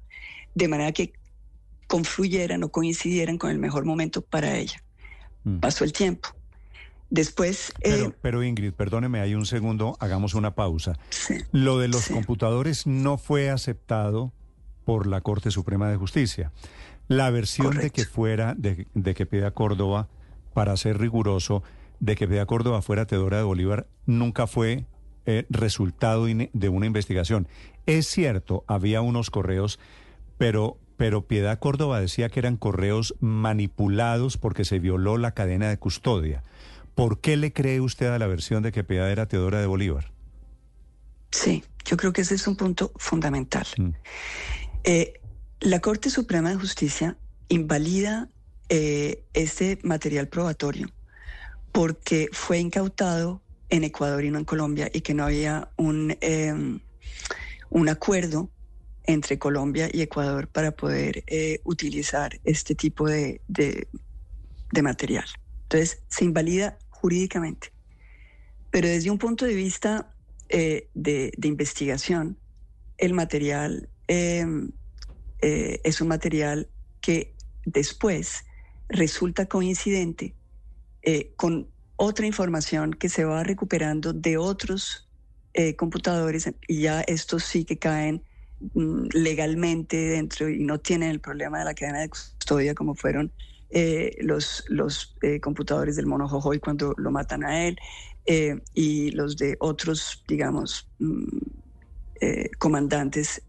de 0.55 0.69
manera 0.69 0.93
que 0.93 1.13
confluyeran 1.87 2.65
o 2.65 2.71
coincidieran 2.71 3.39
con 3.39 3.51
el 3.51 3.59
mejor 3.59 3.85
momento 3.85 4.23
para 4.23 4.57
ella. 4.57 4.83
Mm. 5.45 5.59
Pasó 5.59 5.85
el 5.85 5.93
tiempo. 5.93 6.31
Después... 7.09 7.73
Eh, 7.83 8.11
pero, 8.21 8.43
Ingrid, 8.43 8.73
perdóneme, 8.73 9.21
hay 9.21 9.35
un 9.35 9.47
segundo, 9.47 9.97
hagamos 10.01 10.35
una 10.35 10.55
pausa. 10.55 10.99
Lo 11.53 11.79
de 11.79 11.89
los 11.89 12.09
computadores 12.09 12.87
no 12.87 13.19
fue 13.19 13.51
aceptado 13.51 14.33
por 14.85 15.07
la 15.07 15.21
Corte 15.21 15.51
Suprema 15.51 15.89
de 15.89 15.97
Justicia. 15.97 16.53
La 17.09 17.31
versión 17.31 17.77
de 17.77 17.91
que 17.91 18.05
fuera, 18.05 18.55
de, 18.57 19.15
que 19.15 19.27
Pida 19.27 19.51
Córdoba, 19.53 20.09
para 20.55 20.77
ser 20.77 20.99
riguroso, 20.99 21.63
de 22.01 22.17
que 22.17 22.27
Pida 22.27 22.47
Córdoba 22.47 22.83
fuera 22.83 23.07
Teodora 23.07 23.39
de 23.39 23.45
Bolívar, 23.45 23.87
nunca 24.07 24.47
fue 24.47 24.87
eh, 25.25 25.47
resultado 25.51 26.27
de 26.27 26.69
una 26.69 26.87
investigación. 26.87 27.49
Es 27.87 28.09
cierto, 28.09 28.65
había 28.67 29.01
unos 29.01 29.31
correos, 29.31 29.79
pero, 30.39 30.79
pero 30.97 31.27
Piedad 31.27 31.59
Córdoba 31.59 32.01
decía 32.01 32.29
que 32.29 32.41
eran 32.41 32.57
correos 32.57 33.15
manipulados 33.21 34.37
porque 34.37 34.65
se 34.65 34.81
violó 34.81 35.19
la 35.19 35.33
cadena 35.33 35.69
de 35.69 35.79
custodia. 35.79 36.43
¿Por 36.95 37.21
qué 37.21 37.37
le 37.37 37.53
cree 37.53 37.81
usted 37.81 38.07
a 38.09 38.19
la 38.19 38.27
versión 38.27 38.63
de 38.63 38.73
que 38.73 38.83
Piedad 38.83 39.11
era 39.11 39.27
Teodora 39.27 39.61
de 39.61 39.67
Bolívar? 39.67 40.13
Sí, 41.31 41.63
yo 41.85 41.97
creo 41.97 42.13
que 42.13 42.23
ese 42.23 42.35
es 42.35 42.47
un 42.49 42.57
punto 42.57 42.93
fundamental. 42.97 43.67
Mm. 43.77 43.91
Eh, 44.85 45.21
la 45.61 45.81
Corte 45.81 46.11
Suprema 46.11 46.51
de 46.51 46.57
Justicia 46.57 47.17
invalida 47.49 48.29
eh, 48.69 49.23
este 49.33 49.79
material 49.83 50.29
probatorio 50.29 50.89
porque 51.73 52.29
fue 52.33 52.59
incautado 52.59 53.43
en 53.69 53.85
Ecuador 53.85 54.25
y 54.25 54.31
no 54.31 54.39
en 54.39 54.45
Colombia 54.45 54.91
y 54.93 55.03
que 55.03 55.15
no 55.15 55.25
había 55.25 55.69
un, 55.77 56.17
em, 56.21 56.81
un 57.71 57.89
acuerdo 57.89 58.51
entre 59.05 59.39
Colombia 59.39 59.89
y 59.93 60.03
Ecuador 60.03 60.49
para 60.49 60.73
poder 60.73 61.23
eh, 61.27 61.61
utilizar 61.65 62.41
este 62.45 62.75
tipo 62.75 63.07
de, 63.09 63.41
de, 63.49 63.87
material. 64.83 65.27
Entonces, 65.65 66.03
se 66.09 66.25
invalida 66.25 66.79
jurídicamente. 66.91 67.73
Pero 68.71 68.89
desde 68.89 69.11
un 69.11 69.19
punto 69.19 69.45
de 69.45 69.55
vista 69.55 70.13
eh, 70.49 70.89
de, 70.95 71.33
de, 71.37 71.49
investigación, 71.49 72.37
el 72.99 73.15
material 73.15 73.89
em, 74.09 74.73
eh, 75.41 75.81
es 75.85 76.01
un 76.01 76.09
material 76.09 76.69
que 77.01 77.35
después 77.65 78.45
resulta 78.89 79.47
coincidente 79.47 80.35
eh, 81.03 81.33
con 81.37 81.69
otra 81.97 82.27
información 82.27 82.93
que 82.93 83.09
se 83.09 83.25
va 83.25 83.43
recuperando 83.43 84.13
de 84.13 84.39
otros 84.39 85.09
eh, 85.55 85.77
computadores 85.77 86.51
y 86.69 86.83
ya 86.83 87.01
estos 87.03 87.45
sí 87.45 87.65
que 87.65 87.79
caen 87.79 88.23
mm, 88.75 89.09
legalmente 89.13 89.97
dentro 89.97 90.49
y 90.49 90.65
no 90.65 90.79
tienen 90.79 91.11
el 91.11 91.21
problema 91.21 91.59
de 91.59 91.65
la 91.65 91.75
cadena 91.75 92.01
de 92.01 92.09
custodia 92.09 92.75
como 92.75 92.95
fueron 92.95 93.33
los, 94.21 94.65
los 94.69 95.17
computadores 95.43 95.97
del 95.97 96.07
mono 96.07 96.29
Jojoy 96.29 96.61
cuando 96.61 96.95
lo 96.97 97.11
matan 97.11 97.45
a 97.45 97.67
él 97.67 97.77
y 98.73 99.11
los 99.11 99.37
de 99.37 99.57
otros, 99.59 100.23
digamos, 100.29 100.89
mm, 101.01 101.39
comandantes 102.59 103.43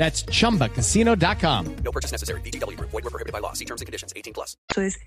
That's 0.00 0.24
chumbacasino.com. 0.24 1.76
No 1.84 1.92
purchase 1.92 2.10
necessary. 2.10 2.40
Void 2.40 3.04
were 3.04 3.10
prohibited 3.10 3.34
by 3.34 3.40
law. 3.40 3.52
See 3.52 3.66
terms 3.66 3.82
and 3.82 3.86
conditions 3.86 4.14
18 4.16 4.32
plus. 4.32 4.56
Entonces, 4.70 4.98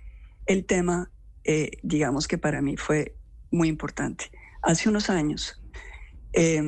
el 0.45 0.65
tema, 0.65 1.09
eh, 1.43 1.71
digamos 1.81 2.27
que 2.27 2.38
para 2.38 2.62
mí 2.62 2.77
fue 2.77 3.15
muy 3.50 3.69
importante. 3.69 4.29
Hace 4.62 4.89
unos 4.89 5.09
años, 5.09 5.59
eh, 6.33 6.62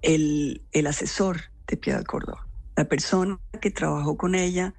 el, 0.00 0.62
el, 0.72 0.86
asesor 0.86 1.42
de 1.66 1.76
Piedad 1.76 2.02
Córdoba, 2.04 2.46
la 2.76 2.86
persona 2.86 3.38
que 3.60 3.70
trabajó 3.70 4.16
con 4.16 4.34
ella 4.34 4.72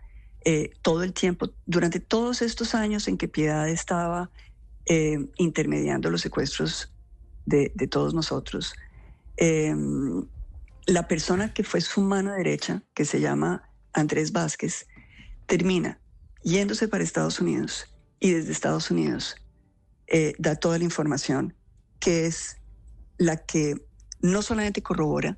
eh, 0.43 0.71
todo 0.81 1.03
el 1.03 1.13
tiempo, 1.13 1.51
durante 1.67 1.99
todos 1.99 2.41
estos 2.41 2.73
años 2.73 3.07
en 3.07 3.19
que 3.19 3.27
Piedad 3.27 3.69
estaba 3.69 4.31
eh, 4.87 5.19
intermediando 5.37 6.09
los 6.09 6.21
secuestros 6.21 6.91
de, 7.45 7.71
de 7.75 7.87
todos 7.87 8.15
nosotros, 8.15 8.73
eh, 9.37 9.75
la 10.85 11.07
persona 11.07 11.53
que 11.53 11.63
fue 11.63 11.81
su 11.81 12.01
mano 12.01 12.33
derecha, 12.33 12.83
que 12.93 13.05
se 13.05 13.19
llama 13.19 13.69
Andrés 13.93 14.31
Vázquez, 14.31 14.87
termina 15.45 15.99
yéndose 16.43 16.87
para 16.87 17.03
Estados 17.03 17.39
Unidos 17.39 17.93
y 18.19 18.31
desde 18.31 18.51
Estados 18.51 18.89
Unidos 18.91 19.35
eh, 20.07 20.33
da 20.39 20.55
toda 20.55 20.77
la 20.77 20.83
información 20.83 21.55
que 21.99 22.25
es 22.25 22.57
la 23.17 23.37
que 23.37 23.75
no 24.21 24.41
solamente 24.41 24.81
corrobora, 24.81 25.37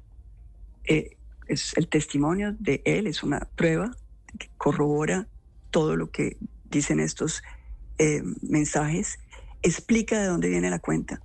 eh, 0.86 1.18
es 1.48 1.74
el 1.76 1.90
testimonio 1.90 2.56
de 2.60 2.82
él, 2.86 3.08
es 3.08 3.22
una 3.22 3.50
prueba 3.56 3.96
que 4.40 4.50
corrobora 4.58 5.28
todo 5.72 5.96
lo 5.96 6.10
que 6.10 6.38
dicen 6.66 7.00
estos 7.00 7.44
eh, 7.98 8.24
mensajes, 8.42 9.20
explica 9.62 10.20
de 10.20 10.28
dónde 10.28 10.50
viene 10.50 10.70
la 10.70 10.80
cuenta, 10.80 11.22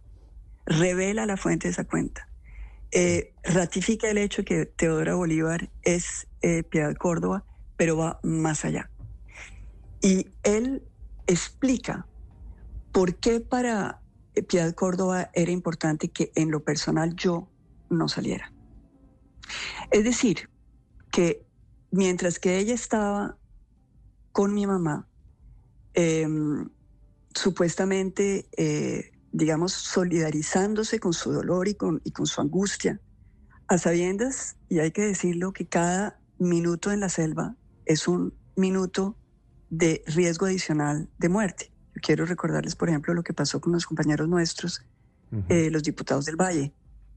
revela 0.67 1.27
la 1.27 1.37
fuente 1.37 1.69
de 1.69 1.73
esa 1.73 1.85
cuenta, 1.85 2.27
eh, 2.90 3.35
ratifica 3.42 4.09
el 4.09 4.18
hecho 4.18 4.45
que 4.45 4.64
Teodora 4.64 5.14
Bolívar 5.14 5.71
es 5.83 6.26
eh, 6.40 6.62
Piedad 6.62 6.95
Córdoba, 6.95 7.45
pero 7.76 7.97
va 7.97 8.18
más 8.23 8.64
allá. 8.64 8.90
Y 10.00 10.28
él 10.42 10.83
explica 11.26 12.07
por 12.92 13.16
qué 13.16 13.40
para 13.40 14.00
eh, 14.35 14.42
Piedad 14.42 14.75
Córdoba 14.75 15.30
era 15.35 15.50
importante 15.50 16.09
que 16.09 16.33
en 16.35 16.50
lo 16.50 16.64
personal 16.64 17.14
yo 17.14 17.49
no 17.90 18.09
saliera. 18.09 18.52
Es 19.90 20.04
decir, 20.04 20.49
que 21.11 21.45
mientras 21.90 22.38
que 22.38 22.59
ella 22.59 22.75
estaba 22.75 23.37
con 24.33 24.54
mi 24.54 24.66
mamá, 24.66 25.09
em, 25.95 26.68
supuestamente 27.35 28.49
digamos, 29.38 29.73
solidarizándose 29.73 30.99
con 30.99 31.12
su 31.12 31.33
dolor 31.33 31.68
y 31.68 31.75
con, 31.75 32.00
y 32.04 32.11
con 32.11 32.26
su 32.26 32.40
angustia, 32.40 33.00
a 33.68 33.78
sabiendas, 33.78 34.57
y 34.68 34.80
hay 34.80 34.90
que 34.90 35.02
decirlo, 35.02 35.52
que 35.52 35.66
cada 35.66 36.18
minuto 36.38 36.90
en 36.90 37.00
la 37.00 37.09
selva 37.09 37.54
es 37.87 38.09
un 38.09 38.35
minuto 38.57 39.16
de 39.71 40.02
riesgo 40.07 40.47
adicional 40.47 41.09
de 41.18 41.28
muerte. 41.28 41.71
Yo 41.95 42.00
quiero 42.02 42.26
recordarles, 42.26 42.75
por 42.75 42.88
ejemplo, 42.88 43.14
lo 43.14 43.23
que 43.23 43.33
pasó 43.33 43.61
con 43.61 43.73
los 43.73 43.87
compañeros 43.87 44.28
nuestros, 44.28 44.83
eh, 45.49 45.71
los 45.71 45.83
diputados 45.83 46.25
del 46.25 46.37
Valle, 46.37 46.73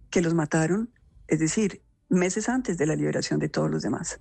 que 0.09 0.21
los 0.21 0.33
mataron, 0.33 0.89
es 1.27 1.39
decir, 1.39 1.81
meses 2.09 2.49
antes 2.49 2.77
de 2.77 2.85
la 2.85 2.95
liberación 2.95 3.39
de 3.39 3.49
todos 3.49 3.71
los 3.71 3.81
demás. 3.81 4.19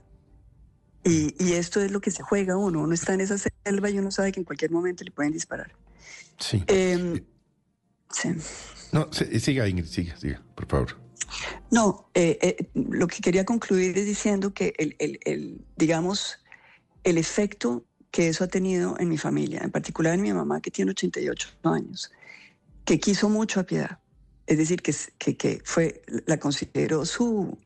Y, 1.02 1.34
y, 1.42 1.54
esto 1.54 1.80
es 1.80 1.90
lo 1.90 2.00
que 2.00 2.10
se 2.10 2.22
juega 2.22 2.56
uno. 2.56 2.82
Uno 2.82 2.94
está 2.94 3.14
en 3.14 3.22
esa 3.22 3.36
selva 3.38 3.90
y 3.90 3.98
uno 3.98 4.10
sabe 4.10 4.32
que 4.32 4.40
en 4.40 4.44
cualquier 4.44 4.70
momento 4.70 5.02
le 5.02 5.10
pueden 5.10 5.32
disparar. 5.32 5.72
Sí. 6.38 6.62
Em, 6.66 7.24
Sí. 8.10 8.30
No, 8.92 9.08
siga 9.12 9.68
Ingrid, 9.68 9.86
siga, 9.86 10.16
siga, 10.16 10.42
por 10.54 10.66
favor. 10.66 10.96
No, 11.70 12.10
eh, 12.14 12.38
eh, 12.42 12.70
lo 12.74 13.06
que 13.06 13.20
quería 13.20 13.44
concluir 13.44 13.96
es 13.96 14.06
diciendo 14.06 14.52
que 14.52 14.74
el, 14.78 14.96
el, 14.98 15.20
el, 15.24 15.64
digamos, 15.76 16.38
el 17.04 17.18
efecto 17.18 17.84
que 18.10 18.28
eso 18.28 18.42
ha 18.42 18.48
tenido 18.48 18.96
en 18.98 19.08
mi 19.08 19.18
familia, 19.18 19.60
en 19.62 19.70
particular 19.70 20.14
en 20.14 20.22
mi 20.22 20.32
mamá, 20.32 20.60
que 20.60 20.72
tiene 20.72 20.90
88 20.90 21.48
años, 21.62 22.10
que 22.84 22.98
quiso 22.98 23.28
mucho 23.28 23.60
a 23.60 23.62
Piedad. 23.62 23.98
Es 24.46 24.58
decir, 24.58 24.82
que, 24.82 24.92
que, 25.16 25.36
que 25.36 25.62
fue, 25.64 26.02
la 26.26 26.40
consideró 26.40 27.04
su, 27.04 27.56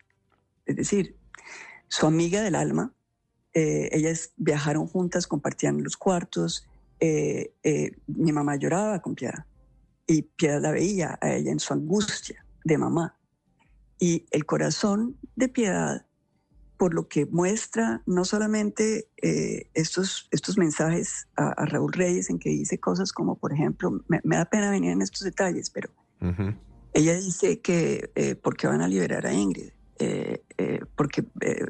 es 0.66 0.76
decir, 0.76 1.16
su 1.88 2.06
amiga 2.06 2.42
del 2.42 2.54
alma. 2.54 2.92
Eh, 3.54 3.88
ellas 3.92 4.32
viajaron 4.36 4.86
juntas, 4.86 5.26
compartían 5.26 5.82
los 5.82 5.96
cuartos. 5.96 6.66
mi 7.00 8.32
mamá 8.32 8.56
lloraba 8.56 9.00
con 9.00 9.14
Piedad 9.14 9.46
y 10.06 10.22
Piedad 10.22 10.60
la 10.60 10.70
veía 10.70 11.18
a 11.20 11.32
ella 11.32 11.50
en 11.50 11.60
su 11.60 11.72
angustia 11.72 12.44
de 12.64 12.78
mamá. 12.78 13.18
Y 13.98 14.26
el 14.30 14.44
corazón 14.44 15.16
de 15.36 15.48
Piedad, 15.48 16.06
por 16.76 16.94
lo 16.94 17.08
que 17.08 17.26
muestra 17.26 18.02
no 18.06 18.24
solamente 18.24 19.08
eh, 19.22 19.70
estos, 19.74 20.28
estos 20.30 20.58
mensajes 20.58 21.28
a, 21.36 21.64
Raúl 21.66 21.92
Reyes 21.92 22.28
en 22.30 22.38
que 22.38 22.50
dice 22.50 22.78
cosas 22.78 23.12
como, 23.12 23.36
por 23.36 23.52
ejemplo, 23.52 24.02
me, 24.08 24.20
da 24.24 24.44
pena 24.44 24.70
venir 24.70 24.90
en 24.90 25.02
estos 25.02 25.20
detalles, 25.20 25.70
pero 25.70 25.90
ella 26.94 27.14
dice 27.14 27.60
que 27.60 28.10
eh, 28.14 28.34
¿por 28.34 28.56
qué 28.56 28.66
van 28.66 28.80
a 28.80 28.88
liberar 28.88 29.26
a 29.26 29.32
Ingrid? 29.32 29.70
Eh, 29.98 30.42
porque 30.96 31.24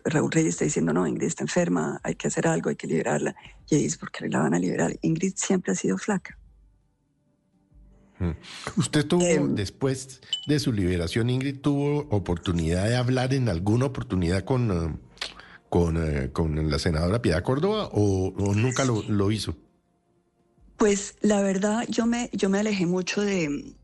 Raúl 0.05 0.31
Reyes 0.31 0.55
está 0.55 0.65
diciendo, 0.65 0.93
no, 0.93 1.07
Ingrid 1.07 1.27
está 1.27 1.45
enferma, 1.45 2.01
hay 2.03 2.15
que 2.15 2.29
hacer 2.29 2.47
algo, 2.47 2.71
hay 2.71 2.77
que 2.77 2.87
liberarla. 2.87 3.35
Y 3.69 3.77
ella 3.77 3.85
dice, 3.85 3.99
¿por 3.99 4.11
qué 4.11 4.29
la 4.29 4.41
van 4.41 4.55
a 4.55 4.59
liberar? 4.59 4.97
Ingrid 5.03 5.35
siempre 5.37 5.73
ha 5.73 5.75
sido 5.75 5.99
flaca. 5.99 6.39
¿Usted 8.77 9.07
tuvo, 9.07 9.25
em, 9.25 9.55
después 9.55 10.21
de 10.47 10.59
su 10.59 10.73
liberación, 10.73 11.31
Ingrid, 11.31 11.61
tuvo 11.61 12.07
oportunidad 12.11 12.89
de 12.89 12.97
hablar 12.97 13.35
en 13.35 13.49
alguna 13.49 13.87
oportunidad 13.87 14.45
con, 14.45 14.71
eh, 14.71 14.97
con, 15.69 15.97
eh, 15.97 16.31
con 16.33 16.71
la 16.71 16.79
senadora 16.79 17.23
Piedad 17.23 17.43
Córdoba 17.43 17.89
o, 17.93 18.33
nunca 18.55 18.85
lo, 18.85 19.31
hizo? 19.31 19.57
Pues 20.77 21.17
la 21.21 21.41
verdad, 21.41 21.85
yo 21.89 22.07
me, 22.07 22.31
yo 22.33 22.49
me 22.49 22.59
alejé 22.59 22.87
mucho 22.87 23.21
de, 23.21 23.75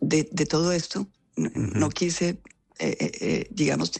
de, 0.00 0.24
todo 0.46 0.72
esto. 0.72 1.06
No, 1.36 1.90
quise, 1.90 2.38
eh, 2.78 3.46
digamos, 3.50 3.92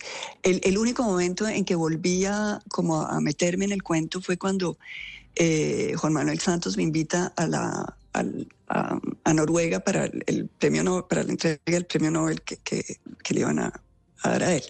el, 0.43 0.61
el, 0.65 0.79
único 0.79 1.03
momento 1.03 1.47
en 1.47 1.65
que 1.65 1.75
volvía 1.75 2.61
como 2.69 3.03
a 3.03 3.21
meterme 3.21 3.67
en 3.67 3.73
el 3.73 3.83
cuento 3.83 4.21
fue 4.21 4.39
cuando 4.39 4.79
Juan 5.97 6.13
Manuel 6.15 6.41
Santos 6.41 6.77
me 6.77 6.83
invita 6.83 7.33
a 7.37 7.47
la 7.47 7.97
a, 8.69 9.33
Noruega 9.33 9.81
para 9.81 10.05
el, 10.05 10.49
premio 10.59 11.07
para 11.09 11.25
la 11.25 11.31
entrega 11.31 11.61
del 11.67 11.87
premio 11.87 12.11
Nobel 12.11 12.43
que, 12.43 12.57
que, 12.59 13.35
le 13.35 13.41
iban 13.41 13.59
a, 13.59 13.73
dar 14.23 14.43
a 14.43 14.55
él. 14.55 14.65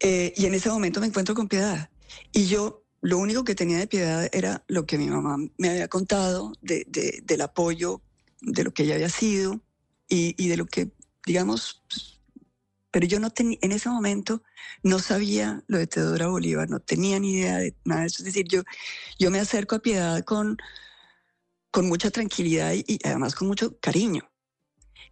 Eh, 0.00 0.32
y 0.36 0.46
en 0.46 0.54
ese 0.54 0.68
momento 0.68 1.00
me 1.00 1.06
encuentro 1.06 1.34
con 1.34 1.48
piedad. 1.48 1.90
Y 2.32 2.46
yo 2.46 2.84
lo 3.00 3.18
único 3.18 3.44
que 3.44 3.54
tenía 3.54 3.78
de 3.78 3.86
piedad 3.86 4.28
era 4.32 4.64
lo 4.66 4.86
que 4.86 4.98
mi 4.98 5.08
mamá 5.08 5.36
me 5.58 5.70
había 5.70 5.88
contado 5.88 6.52
de, 6.62 6.86
del 7.22 7.40
apoyo, 7.40 8.02
de 8.40 8.64
lo 8.64 8.72
que 8.72 8.84
ella 8.84 8.94
había 8.94 9.10
sido 9.10 9.60
y, 10.08 10.34
y 10.42 10.48
de 10.48 10.56
lo 10.56 10.66
que, 10.66 10.90
digamos, 11.26 11.82
pero 12.94 13.08
yo 13.08 13.18
no 13.18 13.30
tenía, 13.30 13.58
en 13.60 13.72
ese 13.72 13.88
momento 13.88 14.40
no 14.84 15.00
sabía 15.00 15.64
lo 15.66 15.78
de 15.78 15.88
Teodora 15.88 16.28
Bolívar, 16.28 16.70
no 16.70 16.78
tenía 16.78 17.18
ni 17.18 17.32
idea 17.32 17.58
de 17.58 17.74
nada 17.84 18.02
de 18.02 18.06
eso. 18.06 18.18
Es 18.18 18.26
decir, 18.26 18.46
yo, 18.46 18.62
yo 19.18 19.32
me 19.32 19.40
acerco 19.40 19.74
a 19.74 19.80
Piedad 19.80 20.22
con, 20.22 20.58
con 21.74 21.88
mucha 21.88 22.08
tranquilidad 22.12 22.72
y, 22.72 23.00
además 23.02 23.34
con 23.34 23.48
mucho 23.48 23.76
cariño. 23.80 24.30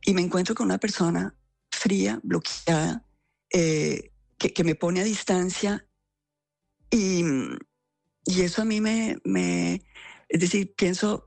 Y 0.07 0.14
me 0.14 0.23
encuentro 0.23 0.54
con 0.54 0.66
una 0.66 0.78
persona 0.78 1.35
fría, 1.73 2.21
bloqueada, 2.23 3.04
eh, 3.52 4.12
que, 4.38 4.62
me 4.62 4.76
pone 4.76 5.00
a 5.00 5.04
distancia 5.04 5.85
y, 6.88 7.25
y 8.25 8.42
eso 8.42 8.62
a 8.62 8.64
mí 8.64 8.81
me, 8.81 9.19
me, 9.25 9.83
es 10.28 10.40
decir, 10.40 10.73
pienso, 10.76 11.25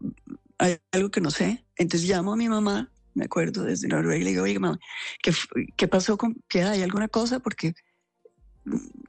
hay 0.57 0.77
algo 0.93 1.11
que 1.11 1.19
no 1.19 1.31
sé, 1.31 1.65
entonces 1.75 2.09
llamo 2.09 2.31
a 2.31 2.37
mi 2.37 2.47
mamá, 2.47 2.89
me 3.13 3.25
acuerdo 3.25 3.63
desde 3.63 3.89
Noruega 3.89 4.21
y 4.21 4.23
le 4.23 4.29
digo, 4.29 4.43
oye 4.43 4.57
mamá, 4.57 4.79
¿qué, 5.21 5.33
¿qué, 5.75 5.89
pasó 5.89 6.17
con 6.17 6.35
Piedad? 6.47 6.71
¿Hay 6.71 6.81
alguna 6.81 7.09
cosa? 7.09 7.39
Porque, 7.39 7.73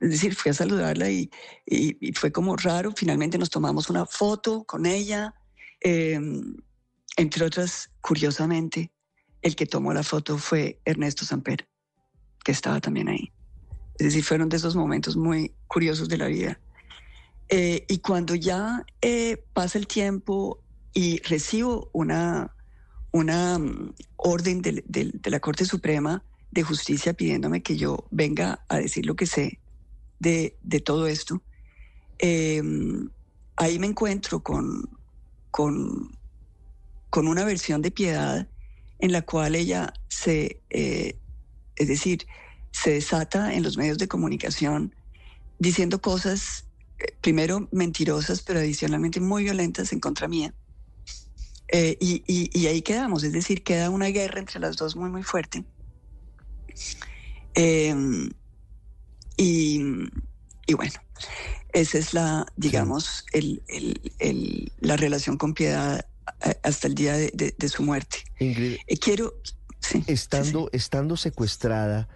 es 0.01 0.11
decir, 0.11 0.35
fui 0.35 0.51
a 0.51 0.55
saludarla 0.55 1.09
y, 1.09 1.31
y, 1.67 2.13
fue 2.15 2.33
como 2.33 2.57
raro, 2.57 2.93
finalmente 2.97 3.39
nos 3.39 3.51
tomamos 3.51 3.91
una 3.91 4.07
foto 4.07 4.65
con 4.65 4.87
ella, 4.87 5.33
Em, 5.81 6.57
entre 7.17 7.45
otras, 7.45 7.91
curiosamente, 8.01 8.91
el 9.43 9.57
que 9.57 9.67
tomó 9.67 9.93
la 9.93 10.03
foto 10.03 10.39
fue 10.39 10.81
Ernesto 10.85 11.25
Samper, 11.25 11.69
que 12.45 12.53
estaba 12.53 12.81
también 12.81 13.09
ahí. 13.09 13.33
Es 13.99 14.07
decir, 14.07 14.25
fueron 14.25 14.49
de 14.49 14.57
esos 14.57 14.77
momentos 14.77 15.17
muy 15.17 15.55
curiosos 15.67 16.09
de 16.09 16.19
la 16.19 16.27
vida. 16.27 16.61
Eh, 17.49 17.85
y 17.89 17.99
cuando 17.99 18.35
ya 18.35 18.85
eh, 19.01 19.43
pasa 19.53 19.79
el 19.79 19.87
tiempo 19.87 20.61
y 20.93 21.21
recibo 21.23 21.91
una, 21.93 22.55
una 23.13 23.59
mm, 23.59 23.95
orden 24.17 24.63
de, 24.63 25.13
la 25.25 25.41
Corte 25.41 25.65
Suprema 25.65 26.25
de 26.51 26.63
Justicia 26.63 27.13
pidiéndome 27.13 27.63
que 27.63 27.77
yo 27.77 28.07
venga 28.11 28.65
a 28.69 28.79
decir 28.79 29.07
lo 29.07 29.15
que 29.15 29.27
sé 29.27 29.61
de, 30.19 30.57
todo 30.85 31.07
esto, 31.07 31.43
em, 32.19 33.11
ahí 33.57 33.79
me 33.79 33.87
encuentro 33.87 34.43
con, 34.43 34.96
con, 35.57 36.15
con 37.09 37.29
una 37.29 37.43
versión 37.47 37.81
de 37.81 37.91
piedad 37.91 38.47
en 38.99 39.11
la 39.11 39.23
cual 39.23 39.55
ella 39.55 39.95
se, 40.07 40.61
eh, 40.69 41.19
es 41.77 41.89
decir, 41.89 42.27
se 42.73 42.91
desata 42.91 43.55
en 43.55 43.63
los 43.63 43.79
medios 43.79 43.97
de 43.97 44.07
comunicación 44.07 44.95
diciendo 45.59 46.03
cosas, 46.03 46.67
eh, 46.99 47.17
primero 47.23 47.71
mentirosas, 47.73 48.43
pero 48.43 48.59
adicionalmente 48.59 49.19
muy 49.19 49.45
violentas 49.45 49.95
en 49.95 50.01
contra 50.01 50.29
mía. 50.29 50.53
Eh, 51.69 51.97
y, 52.01 52.67
ahí 52.67 52.83
quedamos, 52.83 53.25
es 53.25 53.33
decir, 53.33 53.63
queda 53.63 53.89
una 53.89 54.09
guerra 54.09 54.41
entre 54.41 54.61
las 54.61 54.77
dos 54.77 54.95
muy, 54.95 55.09
muy 55.09 55.23
fuerte. 55.23 55.65
Em, 57.55 58.29
y, 59.39 59.81
y, 60.67 60.75
bueno, 60.75 61.01
esa 61.77 61.99
es 61.99 62.15
la, 62.15 62.47
digamos, 62.57 63.27
el, 63.33 63.63
la 64.81 64.97
relación 64.97 65.37
con 65.37 65.53
piedad 65.53 66.07
eh, 66.45 66.55
hasta 66.63 66.89
el 66.89 66.95
día 66.95 67.17
de, 67.17 67.69
su 67.69 67.83
muerte. 67.83 68.25
Ingrid, 68.39 68.79
eh, 68.87 68.97
quiero, 68.97 69.35
estando, 70.07 70.71
estando 70.73 71.19
secuestrada 71.19 72.09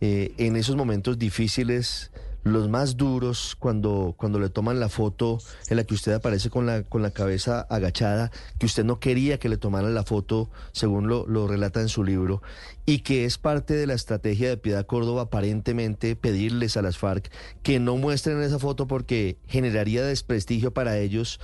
eh, 0.00 0.34
en 0.36 0.56
esos 0.56 0.74
momentos 0.74 1.16
difíciles, 1.16 2.10
los 2.44 2.68
más 2.68 2.96
duros 2.96 3.56
cuando, 3.58 4.14
cuando 4.16 4.38
le 4.38 4.48
toman 4.48 4.80
la 4.80 4.88
foto 4.88 5.38
en 5.68 5.76
la 5.76 5.84
que 5.84 5.94
usted 5.94 6.12
aparece 6.12 6.50
con 6.50 6.66
la, 6.66 6.82
con 6.82 7.02
la 7.02 7.10
cabeza 7.10 7.60
agachada, 7.70 8.30
que 8.58 8.66
usted 8.66 8.84
no 8.84 8.98
quería 8.98 9.38
que 9.38 9.48
le 9.48 9.56
tomaran 9.56 9.94
la 9.94 10.04
foto, 10.04 10.50
según 10.72 11.08
lo, 11.08 11.26
lo 11.26 11.46
relata 11.46 11.80
en 11.80 11.88
su 11.88 12.04
libro, 12.04 12.42
y 12.84 13.00
que 13.00 13.24
es 13.24 13.38
parte 13.38 13.74
de 13.74 13.86
la 13.86 13.94
estrategia 13.94 14.48
de 14.48 14.56
Piedad 14.56 14.86
Córdoba 14.86 15.22
aparentemente 15.22 16.16
pedirles 16.16 16.76
a 16.76 16.82
las 16.82 16.98
FARC 16.98 17.30
que 17.62 17.78
no 17.78 17.96
muestren 17.96 18.42
esa 18.42 18.58
foto 18.58 18.86
porque 18.86 19.38
generaría 19.46 20.04
desprestigio 20.04 20.72
para 20.72 20.98
ellos. 20.98 21.38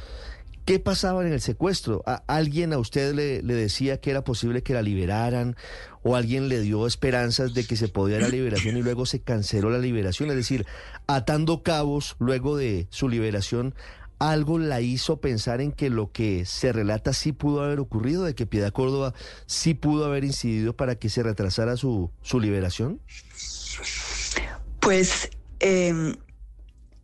¿Qué 0.69 0.79
pasaba 0.79 1.27
en 1.27 1.33
el 1.33 1.41
secuestro? 1.41 2.03
¿A 2.05 2.23
¿Alguien 2.27 2.75
a 2.75 2.79
usted 2.79 3.15
le, 3.15 3.41
decía 3.41 4.03
que 4.03 4.11
era 4.11 4.23
posible 4.23 4.63
que 4.63 4.75
la 4.75 4.83
liberaran? 4.83 5.57
¿O 6.03 6.15
alguien 6.15 6.51
le 6.51 6.61
dio 6.61 6.87
esperanzas 6.87 7.55
de 7.55 7.65
que 7.65 7.75
se 7.75 7.89
podía 7.89 8.19
la 8.19 8.29
liberación 8.29 8.77
y 8.77 8.83
luego 8.83 9.07
se 9.07 9.23
canceló 9.23 9.71
la 9.71 9.79
liberación? 9.79 10.29
Es 10.29 10.37
decir, 10.37 10.67
atando 11.07 11.63
cabos 11.63 12.17
luego 12.19 12.59
de 12.59 12.87
su 12.91 13.09
liberación, 13.09 13.75
¿algo 14.19 14.59
la 14.59 14.83
hizo 14.83 15.23
pensar 15.23 15.63
en 15.63 15.73
que 15.73 15.89
lo 15.89 16.13
que 16.13 16.45
se 16.45 16.71
relata 16.71 17.15
sí 17.15 17.33
pudo 17.33 17.63
haber 17.63 17.81
ocurrido, 17.81 18.25
de 18.25 18.35
que 18.35 18.45
Piedad 18.45 18.71
Córdoba 18.71 19.15
sí 19.47 19.73
pudo 19.73 20.05
haber 20.05 20.23
incidido 20.23 20.77
para 20.77 20.97
que 20.97 21.09
se 21.09 21.23
retrasara 21.23 21.79
su, 21.79 22.11
su 22.21 22.41
liberación? 22.41 23.01
Pues 24.81 25.31
em, 25.61 26.17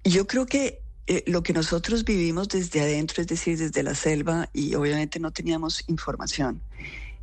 yo 0.04 0.26
creo 0.26 0.44
que 0.44 0.83
eh, 1.06 1.22
lo 1.26 1.42
que 1.42 1.52
nosotros 1.52 2.04
vivimos 2.04 2.48
desde 2.48 2.80
adentro, 2.80 3.20
es 3.20 3.26
decir, 3.26 3.58
desde 3.58 3.82
la 3.82 3.94
selva, 3.94 4.48
y 4.54 4.74
obviamente 4.74 5.20
no 5.20 5.32
teníamos 5.32 5.84
información, 5.86 6.62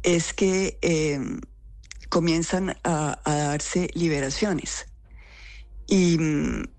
es 0.03 0.33
que 0.33 0.77
em, 0.81 1.41
comienzan 2.09 2.77
a, 2.83 3.19
darse 3.25 3.89
liberaciones. 3.95 4.85
Y, 5.87 6.17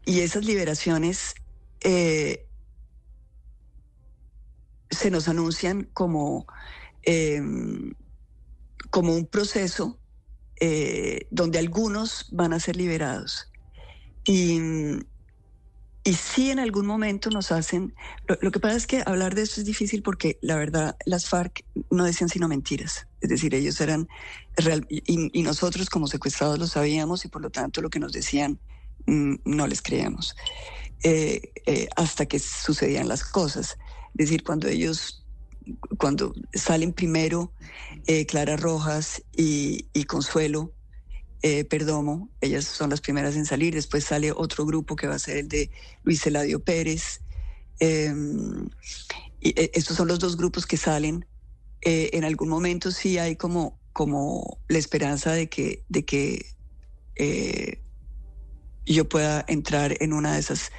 esas 0.07 0.45
liberaciones 0.45 1.35
eh, 1.81 2.47
se 4.91 5.11
nos 5.11 5.27
anuncian 5.27 5.89
como, 5.93 6.47
em, 7.03 7.95
como 8.91 9.15
un 9.17 9.27
proceso 9.27 9.99
eh, 10.61 11.27
donde 11.33 11.59
algunos 11.59 12.27
van 12.31 12.53
a 12.53 12.61
ser 12.61 12.77
liberados. 12.77 13.51
Y, 14.25 14.61
y 16.05 16.15
sí 16.15 16.51
en 16.51 16.59
algún 16.59 16.87
momento 16.87 17.31
nos 17.31 17.53
hacen, 17.53 17.95
lo, 18.41 18.51
que 18.51 18.59
pasa 18.59 18.77
es 18.77 18.87
que 18.87 19.03
hablar 19.07 19.35
de 19.35 19.43
esto 19.43 19.61
es 19.61 19.67
difícil 19.67 20.03
porque 20.03 20.39
la 20.43 20.57
verdad 20.57 20.97
las 21.07 21.29
FARC 21.29 21.65
no 21.91 22.05
decían 22.05 22.29
sino 22.29 22.49
mentiras, 22.49 23.07
es 23.21 23.29
decir, 23.29 23.55
ellos 23.55 23.81
eran 23.81 24.09
y, 24.89 25.43
nosotros 25.43 25.89
como 25.89 26.09
secuestrados 26.09 26.59
lo 26.59 26.67
sabíamos 26.67 27.25
y 27.25 27.29
por 27.29 27.41
lo 27.41 27.51
tanto 27.51 27.81
lo 27.81 27.91
que 27.91 28.01
nos 28.01 28.13
decían 28.13 28.59
mm, 29.07 29.35
no 29.45 29.67
les 29.69 29.81
creíamos, 29.81 30.35
eh, 31.05 31.53
eh, 31.67 31.89
hasta 31.95 32.27
que 32.27 32.41
sucedían 32.41 33.07
las 33.07 33.23
cosas, 33.23 33.79
es 34.19 34.27
decir, 34.27 34.43
cuando 34.43 34.67
ellos, 34.67 35.25
cuando 35.99 36.35
salen 36.53 36.93
primero 36.93 37.53
eh, 38.09 38.27
Clara 38.27 38.57
Rojas 38.57 39.23
y 39.37 40.05
Consuelo, 40.07 40.73
eh, 41.43 41.65
Perdomo, 41.65 42.31
ellas 42.41 42.65
son 42.65 42.91
las 42.91 43.01
primeras 43.01 43.35
en 43.37 43.47
salir, 43.47 43.75
después 43.75 44.05
sale 44.05 44.31
otro 44.33 44.65
grupo 44.65 44.95
que 44.95 45.09
va 45.09 45.17
a 45.17 45.19
ser 45.19 45.39
el 45.39 45.49
de 45.49 45.71
Luis 46.05 46.25
Eladio 46.27 46.61
Pérez. 46.61 47.21
Em, 47.81 48.69
eh, 49.41 49.71
estos 49.75 49.97
son 49.97 50.09
los 50.09 50.21
dos 50.21 50.37
grupos 50.37 50.67
que 50.67 50.77
salen. 50.77 51.27
Eh, 51.81 52.11
en 52.13 52.25
algún 52.25 52.49
momento 52.49 52.93
sí 52.93 53.19
hay 53.19 53.35
como, 53.35 53.81
como 53.93 54.59
la 54.69 54.79
esperanza 54.79 55.33
de 55.33 55.49
que, 55.49 55.85
de 55.89 56.05
que 56.05 56.47
yo 58.87 59.09
pueda 59.09 59.45
entrar 59.49 59.97
en 60.01 60.13
una 60.13 60.35
de 60.35 60.41
esas, 60.41 60.71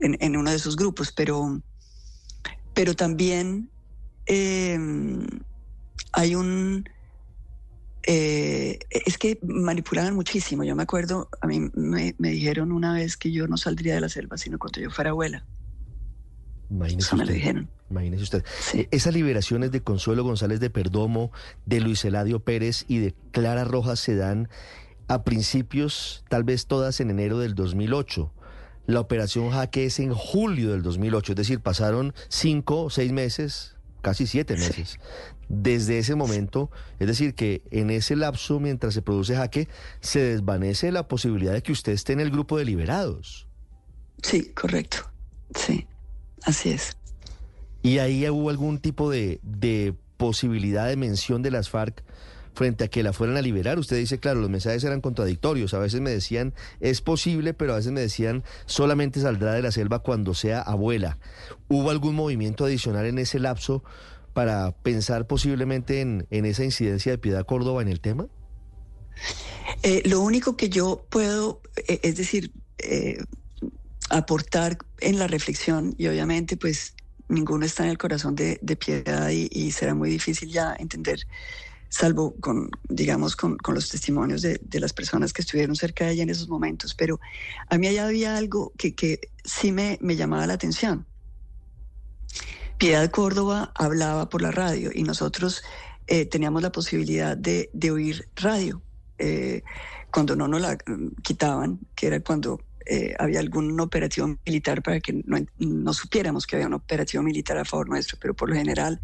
en, 0.00 0.36
uno 0.36 0.50
de 0.50 0.56
esos 0.56 0.76
grupos, 0.76 1.12
pero, 1.12 1.62
pero 2.74 2.94
también 2.94 3.70
eh, 4.26 4.78
hay 6.12 6.34
un 6.34 6.88
eh, 8.06 8.78
es 8.90 9.18
que 9.18 9.38
manipulaban 9.42 10.14
muchísimo. 10.14 10.62
Yo 10.62 10.76
me 10.76 10.84
acuerdo, 10.84 11.28
a 11.40 11.46
mí 11.46 11.70
me, 11.74 12.14
dijeron 12.18 12.70
una 12.72 12.94
vez 12.94 13.16
que 13.16 13.32
yo 13.32 13.48
no 13.48 13.56
saldría 13.56 13.94
de 13.94 14.00
la 14.00 14.08
selva 14.08 14.38
sino 14.38 14.58
cuando 14.58 14.80
yo 14.80 14.90
fuera 14.90 15.10
abuela. 15.10 15.44
Imagínese 16.70 17.08
Eso 17.08 17.16
me 17.16 17.26
lo 17.26 17.32
dijeron. 17.32 17.68
Imagínese 17.90 18.22
usted. 18.22 18.44
Eh, 18.74 18.88
esas 18.90 19.14
liberaciones 19.14 19.72
de 19.72 19.82
Consuelo 19.82 20.24
González 20.24 20.60
de 20.60 20.70
Perdomo, 20.70 21.32
de 21.64 21.80
Luis 21.80 22.04
Eladio 22.04 22.40
Pérez 22.40 22.84
y 22.88 22.98
de 22.98 23.14
Clara 23.32 23.64
Rojas 23.64 24.00
se 24.00 24.16
dan 24.16 24.48
a 25.08 25.22
principios, 25.22 26.24
tal 26.28 26.44
vez 26.44 26.66
todas 26.66 27.00
en 27.00 27.10
enero 27.10 27.38
del 27.38 27.54
2008. 27.54 28.32
La 28.86 29.00
operación 29.00 29.50
Jaque 29.50 29.86
es 29.86 29.98
en 29.98 30.14
julio 30.14 30.70
del 30.70 30.82
2008, 30.82 31.32
es 31.32 31.36
decir, 31.36 31.60
pasaron 31.60 32.14
cinco 32.28 32.82
o 32.82 32.90
seis 32.90 33.12
meses, 33.12 33.76
casi 34.00 34.28
siete 34.28 34.54
meses, 34.54 35.00
desde 35.48 35.98
ese 35.98 36.14
momento, 36.14 36.70
es 36.98 37.06
decir, 37.06 37.34
que 37.34 37.62
en 37.70 37.90
ese 37.90 38.16
lapso, 38.16 38.60
mientras 38.60 38.94
se 38.94 39.02
produce 39.02 39.36
jaque, 39.36 39.68
se 40.00 40.20
desvanece 40.20 40.90
la 40.92 41.08
posibilidad 41.08 41.52
de 41.52 41.62
que 41.62 41.72
usted 41.72 41.92
esté 41.92 42.12
en 42.12 42.20
el 42.20 42.30
grupo 42.30 42.58
de 42.58 42.64
liberados. 42.64 43.46
Sí, 44.22 44.52
correcto. 44.54 44.98
Sí, 45.54 45.86
así 46.42 46.70
es. 46.70 46.96
¿Y 47.82 47.98
ahí 47.98 48.28
hubo 48.28 48.50
algún 48.50 48.78
tipo 48.78 49.10
de, 49.10 49.38
de 49.42 49.94
posibilidad 50.16 50.88
de 50.88 50.96
mención 50.96 51.42
de 51.42 51.50
las 51.52 51.70
FARC 51.70 52.02
frente 52.52 52.84
a 52.84 52.88
que 52.88 53.04
la 53.04 53.12
fueran 53.12 53.36
a 53.36 53.42
liberar? 53.42 53.78
Usted 53.78 53.96
dice, 53.96 54.18
claro, 54.18 54.40
los 54.40 54.50
mensajes 54.50 54.82
eran 54.82 55.00
contradictorios. 55.00 55.74
A 55.74 55.78
veces 55.78 56.00
me 56.00 56.10
decían, 56.10 56.54
es 56.80 57.00
posible, 57.02 57.54
pero 57.54 57.74
a 57.74 57.76
veces 57.76 57.92
me 57.92 58.00
decían, 58.00 58.42
solamente 58.64 59.20
saldrá 59.20 59.52
de 59.52 59.62
la 59.62 59.70
selva 59.70 60.00
cuando 60.00 60.34
sea 60.34 60.62
abuela. 60.62 61.18
¿Hubo 61.68 61.90
algún 61.90 62.16
movimiento 62.16 62.64
adicional 62.64 63.06
en 63.06 63.18
ese 63.18 63.38
lapso? 63.38 63.84
Para 64.36 64.72
pensar 64.72 65.26
posiblemente 65.26 66.02
en, 66.02 66.26
esa 66.28 66.62
incidencia 66.62 67.10
de 67.10 67.16
Piedad 67.16 67.46
Córdoba 67.46 67.80
en 67.80 67.88
el 67.88 68.00
tema? 68.00 68.26
Eh, 69.82 70.02
lo 70.04 70.20
único 70.20 70.58
que 70.58 70.68
yo 70.68 71.06
puedo, 71.08 71.62
eh, 71.88 72.00
es 72.02 72.16
decir, 72.16 72.52
eh, 72.76 73.16
aportar 74.10 74.76
en 75.00 75.18
la 75.18 75.26
reflexión, 75.26 75.94
y 75.96 76.06
obviamente 76.08 76.58
pues 76.58 76.94
ninguno 77.30 77.64
está 77.64 77.84
en 77.84 77.88
el 77.88 77.96
corazón 77.96 78.34
de, 78.36 78.58
Piedad 78.76 79.30
y, 79.30 79.70
será 79.70 79.94
muy 79.94 80.10
difícil 80.10 80.50
ya 80.50 80.76
entender, 80.78 81.26
salvo 81.88 82.34
con, 82.38 82.68
digamos, 82.90 83.36
con, 83.36 83.56
los 83.68 83.88
testimonios 83.88 84.42
de, 84.42 84.60
las 84.74 84.92
personas 84.92 85.32
que 85.32 85.40
estuvieron 85.40 85.76
cerca 85.76 86.04
de 86.04 86.12
ella 86.12 86.24
en 86.24 86.30
esos 86.30 86.50
momentos, 86.50 86.94
pero 86.94 87.18
a 87.70 87.78
mí 87.78 87.86
allá 87.86 88.06
había 88.06 88.36
algo 88.36 88.74
que, 88.76 88.94
que 88.94 89.18
sí 89.44 89.72
me, 89.72 89.96
me 90.02 90.14
llamaba 90.14 90.46
la 90.46 90.52
atención. 90.52 91.06
Piedad 92.78 93.10
Córdoba 93.10 93.72
hablaba 93.74 94.28
por 94.28 94.42
la 94.42 94.50
radio 94.50 94.90
y 94.94 95.02
nosotros 95.02 95.62
eh, 96.06 96.26
teníamos 96.26 96.62
la 96.62 96.70
posibilidad 96.70 97.34
de, 97.34 97.70
oír 97.90 98.28
radio 98.36 98.82
eh, 99.18 99.62
cuando 100.10 100.36
no 100.36 100.46
nos 100.46 100.60
la 100.60 100.76
mm, 100.86 101.22
quitaban, 101.22 101.80
que 101.94 102.08
era 102.08 102.20
cuando 102.20 102.60
eh, 102.84 103.14
había 103.18 103.40
algún 103.40 103.80
operativo 103.80 104.36
militar 104.44 104.82
para 104.82 105.00
que 105.00 105.24
no, 105.58 105.92
supiéramos 105.94 106.46
que 106.46 106.56
había 106.56 106.66
un 106.66 106.74
operativo 106.74 107.22
militar 107.22 107.56
a 107.56 107.64
favor 107.64 107.88
nuestro, 107.88 108.18
pero 108.20 108.34
por 108.34 108.50
lo 108.50 108.56
general 108.56 109.00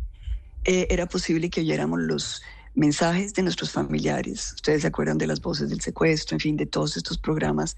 era 0.64 1.06
posible 1.06 1.50
que 1.50 1.61
oyéramos 1.61 1.98
los 2.02 2.42
mensajes 2.76 3.35
de 3.35 3.42
nuestros 3.42 3.72
familiares. 3.72 4.52
Ustedes 4.54 4.82
se 4.82 4.88
acuerdan 4.88 5.18
de 5.18 5.26
las 5.26 5.40
voces 5.40 5.70
del 5.70 5.80
secuestro, 5.80 6.37
en 6.37 6.40
fin, 6.40 6.56
de 6.56 6.66
todos 6.66 6.96
estos 6.96 7.18
programas 7.18 7.76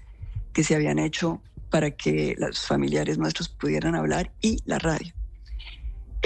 que 0.53 0.63
se 0.63 0.75
habían 0.75 0.99
hecho 0.99 1.41
para 1.71 1.89
que 1.89 2.35
los 2.37 2.59
familiares 2.59 3.17
nuestros 3.17 3.49
pudieran 3.49 3.95
hablar 3.95 4.31
y 4.39 4.59
la 4.65 4.77
radio. 4.77 5.15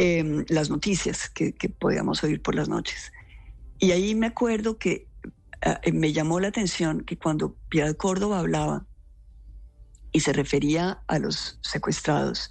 Em, 0.02 0.46
las 0.48 0.70
noticias 0.70 1.30
que, 1.30 1.52
podíamos 1.78 2.24
oír 2.24 2.42
por 2.42 2.56
las 2.56 2.70
noches. 2.70 3.12
Y 3.80 3.92
ahí 3.92 4.16
me 4.16 4.28
acuerdo 4.28 4.78
que 4.78 5.10
ah, 5.62 5.82
eh, 5.84 5.92
me 5.92 6.14
llamó 6.14 6.40
la 6.40 6.48
atención 6.48 7.02
que 7.02 7.18
cuando 7.18 7.58
Piedad 7.68 7.94
Córdoba 7.98 8.40
hablaba 8.40 8.86
y 10.14 10.22
se 10.22 10.32
refería 10.32 11.04
a 11.06 11.20
los 11.20 11.60
secuestrados, 11.62 12.50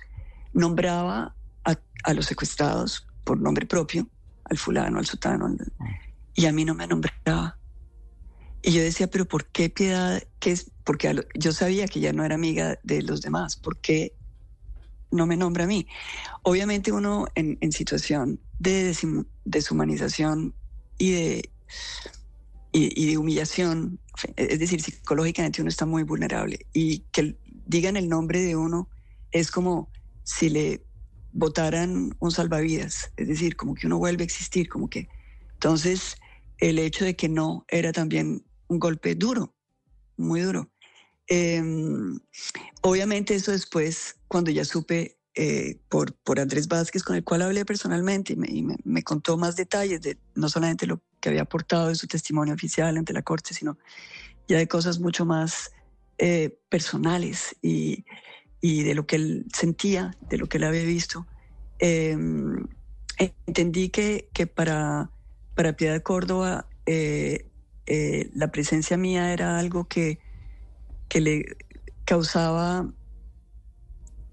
nombraba 0.52 1.34
a, 1.64 2.12
los 2.12 2.26
secuestrados 2.26 3.06
por 3.24 3.40
nombre 3.40 3.64
propio, 3.64 4.06
al 4.44 4.58
fulano, 4.58 4.98
al 4.98 5.06
sotano, 5.06 5.56
y 6.34 6.44
a 6.44 6.52
mí 6.52 6.66
no 6.66 6.74
me 6.74 6.86
nombraba. 6.86 7.58
Y 8.60 8.72
yo 8.72 8.82
decía, 8.82 9.06
pero 9.06 9.24
¿por 9.24 9.46
qué 9.46 9.70
Piedad? 9.70 10.22
¿Qué 10.38 10.50
es? 10.50 10.70
Porque 10.84 11.18
yo 11.34 11.52
sabía 11.52 11.88
que 11.88 12.00
ya 12.00 12.12
no 12.12 12.26
era 12.26 12.34
amiga 12.34 12.78
de 12.82 13.00
los 13.00 13.22
demás. 13.22 13.56
¿Por 13.56 13.78
qué 13.78 14.17
no 15.10 15.26
me 15.26 15.36
nombra 15.36 15.64
a 15.64 15.66
mí. 15.66 15.86
Obviamente 16.42 16.92
uno 16.92 17.26
en, 17.34 17.72
situación 17.72 18.40
de 18.58 18.94
deshumanización 19.44 20.54
y 20.98 21.10
de, 22.72 23.18
humillación, 23.18 23.98
es 24.36 24.58
decir, 24.58 24.80
psicológicamente 24.82 25.60
uno 25.60 25.68
está 25.68 25.86
muy 25.86 26.02
vulnerable 26.02 26.66
y 26.72 27.00
que 27.12 27.36
digan 27.66 27.96
el 27.96 28.08
nombre 28.08 28.40
de 28.40 28.56
uno 28.56 28.88
es 29.30 29.50
como 29.50 29.90
si 30.24 30.48
le 30.48 30.84
votaran 31.32 32.14
un 32.18 32.30
salvavidas, 32.30 33.12
es 33.16 33.28
decir, 33.28 33.56
como 33.56 33.74
que 33.74 33.86
uno 33.86 33.98
vuelve 33.98 34.22
a 34.22 34.26
existir, 34.26 34.68
como 34.68 34.88
que... 34.88 35.08
Entonces, 35.54 36.16
el 36.58 36.78
hecho 36.78 37.04
de 37.04 37.16
que 37.16 37.28
no 37.28 37.64
era 37.68 37.92
también 37.92 38.44
un 38.68 38.78
golpe 38.78 39.14
duro, 39.14 39.54
muy 40.16 40.40
duro. 40.40 40.70
Em, 41.28 42.18
obviamente 42.80 43.34
eso 43.34 43.52
después, 43.52 44.16
cuando 44.28 44.50
ya 44.50 44.64
supe 44.64 45.18
eh, 45.34 45.78
por, 45.88 46.14
por 46.14 46.40
Andrés 46.40 46.68
Vázquez, 46.68 47.02
con 47.02 47.14
el 47.14 47.22
cual 47.22 47.42
hablé 47.42 47.64
personalmente 47.66 48.32
y, 48.32 48.62
me, 48.84 49.02
contó 49.04 49.36
más 49.36 49.54
detalles 49.54 50.00
de 50.00 50.18
no 50.34 50.48
solamente 50.48 50.86
lo 50.86 51.02
que 51.20 51.28
había 51.28 51.42
aportado 51.42 51.90
en 51.90 51.96
su 51.96 52.06
testimonio 52.06 52.54
oficial 52.54 52.96
ante 52.96 53.12
la 53.12 53.22
Corte, 53.22 53.54
sino 53.54 53.78
ya 54.48 54.56
de 54.56 54.66
cosas 54.66 54.98
mucho 54.98 55.26
más 55.26 55.70
eh, 56.16 56.58
personales 56.70 57.54
y, 57.60 58.04
y, 58.62 58.82
de 58.82 58.94
lo 58.94 59.06
que 59.06 59.16
él 59.16 59.46
sentía, 59.54 60.16
de 60.30 60.38
lo 60.38 60.48
que 60.48 60.56
él 60.56 60.64
había 60.64 60.82
visto. 60.82 61.26
Em, 61.78 62.66
entendí 63.46 63.90
que, 63.90 64.30
que, 64.32 64.46
para, 64.46 65.10
para 65.54 65.76
Piedad 65.76 66.02
Córdoba 66.02 66.66
eh, 66.86 67.50
la 68.34 68.50
presencia 68.50 68.96
mía 68.96 69.32
era 69.32 69.58
algo 69.58 69.86
que 69.86 70.18
que 71.08 71.20
le 71.20 71.56
causaba 72.04 72.86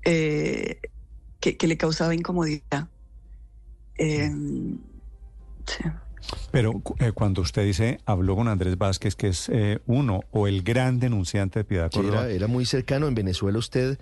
eh, 0.06 0.80
que, 1.40 1.68
le 1.68 1.78
causaba 1.78 2.16
incomodidad. 2.16 2.88
Em, 3.98 4.78
Pero 6.52 6.82
eh, 7.00 7.12
cuando 7.12 7.42
usted 7.42 7.64
dice, 7.64 8.00
habló 8.06 8.36
con 8.36 8.48
Andrés 8.48 8.78
Vázquez, 8.78 9.16
que 9.16 9.28
es 9.28 9.50
eh, 9.50 9.80
uno 9.86 10.22
o 10.32 10.48
el 10.48 10.64
gran 10.64 11.00
denunciante 11.00 11.60
de 11.60 11.66
Piedad 11.66 11.92
Córdoba. 11.92 12.30
era, 12.30 12.48
muy 12.48 12.66
cercano. 12.66 13.08
En 13.08 13.16
Venezuela 13.16 13.60
usted 13.60 14.00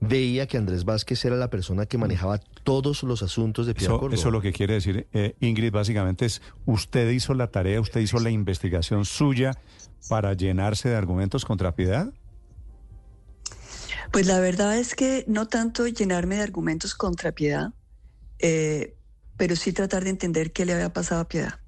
veía 0.00 0.46
que 0.46 0.58
Andrés 0.58 0.84
Vázquez 0.84 1.24
era 1.24 1.36
la 1.36 1.50
persona 1.50 1.86
que 1.86 1.98
manejaba 1.98 2.38
todos 2.38 3.02
los 3.02 3.22
asuntos 3.22 3.66
de 3.66 3.74
Piedad 3.74 3.92
eso, 3.92 4.00
Córdoba. 4.00 4.20
Eso 4.20 4.30
lo 4.30 4.40
que 4.40 4.52
quiere 4.52 4.74
decir, 4.74 5.06
Ingrid, 5.40 5.72
básicamente 5.72 6.26
es, 6.26 6.42
usted 6.64 7.10
hizo 7.10 7.34
la 7.34 7.48
tarea, 7.48 7.80
usted 7.80 8.00
hizo 8.00 8.18
la 8.18 8.30
investigación 8.30 9.04
suya 9.04 9.52
para 10.08 10.34
llenarse 10.34 10.88
de 10.88 10.96
argumentos 10.96 11.44
contra 11.44 11.74
Piedad. 11.74 12.12
Pues 14.12 14.26
la 14.26 14.40
verdad 14.40 14.78
es 14.78 14.94
que 14.94 15.24
no 15.26 15.46
tanto 15.46 15.86
llenarme 15.86 16.36
de 16.36 16.42
argumentos 16.42 16.94
contra 16.94 17.32
Piedad, 17.32 17.72
eh, 18.38 18.94
pero 19.36 19.56
sí 19.56 19.72
tratar 19.72 20.04
de 20.04 20.10
entender 20.10 20.52
qué 20.52 20.64
le 20.64 20.74
había 20.74 20.92
pasado 20.92 21.22
a 21.22 21.28
Piedad. 21.28 21.60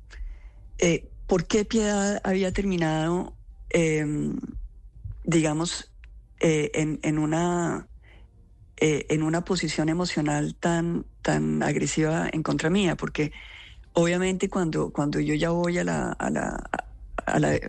Eh, 0.78 1.08
¿Por 1.26 1.46
qué 1.46 1.64
Piedad 1.64 2.20
había 2.24 2.52
terminado, 2.52 3.34
em, 3.70 4.38
digamos, 5.24 5.92
eh, 6.40 6.70
en, 7.02 7.18
una, 7.18 7.88
en 8.80 9.22
una 9.22 9.44
posición 9.44 9.88
emocional 9.88 10.54
tan, 10.54 11.04
tan 11.22 11.62
agresiva 11.62 12.28
en 12.32 12.42
contra 12.42 12.70
mía? 12.70 12.96
Porque 12.96 13.32
obviamente 13.92 14.48
cuando, 14.48 14.90
cuando 14.90 15.20
yo 15.20 15.34
ya 15.34 15.50
voy 15.50 15.78
a, 15.78 15.84
la, 15.84 16.12
a, 16.12 16.30
la, 16.30 17.60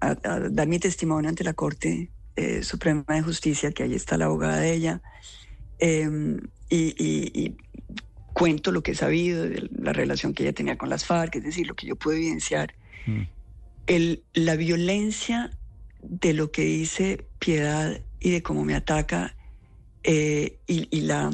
a 0.00 0.14
dar 0.14 0.68
mi 0.68 0.78
testimonio 0.78 1.28
ante 1.28 1.44
la 1.44 1.54
Corte 1.54 2.10
eh, 2.36 2.62
Suprema 2.62 3.04
de 3.08 3.22
Justicia, 3.22 3.72
que 3.72 3.82
ahí 3.82 3.94
está 3.94 4.16
la 4.16 4.26
abogada 4.26 4.58
de 4.58 4.72
ella, 4.72 5.02
em, 5.78 6.40
y, 6.70 7.54
cuento 8.32 8.72
lo 8.72 8.82
que 8.82 8.92
he 8.92 8.94
sabido 8.94 9.46
de 9.46 9.68
la 9.78 9.92
relación 9.92 10.32
que 10.32 10.42
ella 10.42 10.54
tenía 10.54 10.78
con 10.78 10.88
las 10.88 11.04
FARC, 11.04 11.36
es 11.36 11.44
decir, 11.44 11.66
lo 11.66 11.74
que 11.74 11.86
yo 11.86 11.96
puedo 11.96 12.16
evidenciar. 12.16 12.74
Mm. 13.06 13.22
El, 13.86 14.22
la 14.32 14.56
violencia 14.56 15.50
de 16.02 16.32
lo 16.32 16.50
que 16.50 16.62
dice 16.62 17.26
Piedad 17.38 18.00
y 18.20 18.30
de 18.30 18.42
cómo 18.42 18.64
me 18.64 18.74
ataca 18.74 19.36
eh, 20.04 20.58
y, 20.66 21.00
la, 21.02 21.30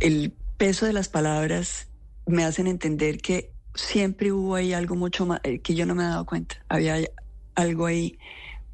el 0.00 0.32
peso 0.56 0.86
de 0.86 0.92
las 0.92 1.08
palabras 1.08 1.88
me 2.26 2.44
hacen 2.44 2.66
entender 2.66 3.18
que 3.18 3.50
siempre 3.74 4.32
hubo 4.32 4.54
ahí 4.54 4.72
algo 4.72 4.94
mucho 4.96 5.26
más, 5.26 5.40
eh, 5.44 5.60
que 5.60 5.74
yo 5.74 5.86
no 5.86 5.94
me 5.94 6.04
he 6.04 6.06
dado 6.06 6.24
cuenta. 6.24 6.56
Había 6.68 6.98
algo 7.54 7.86
ahí 7.86 8.18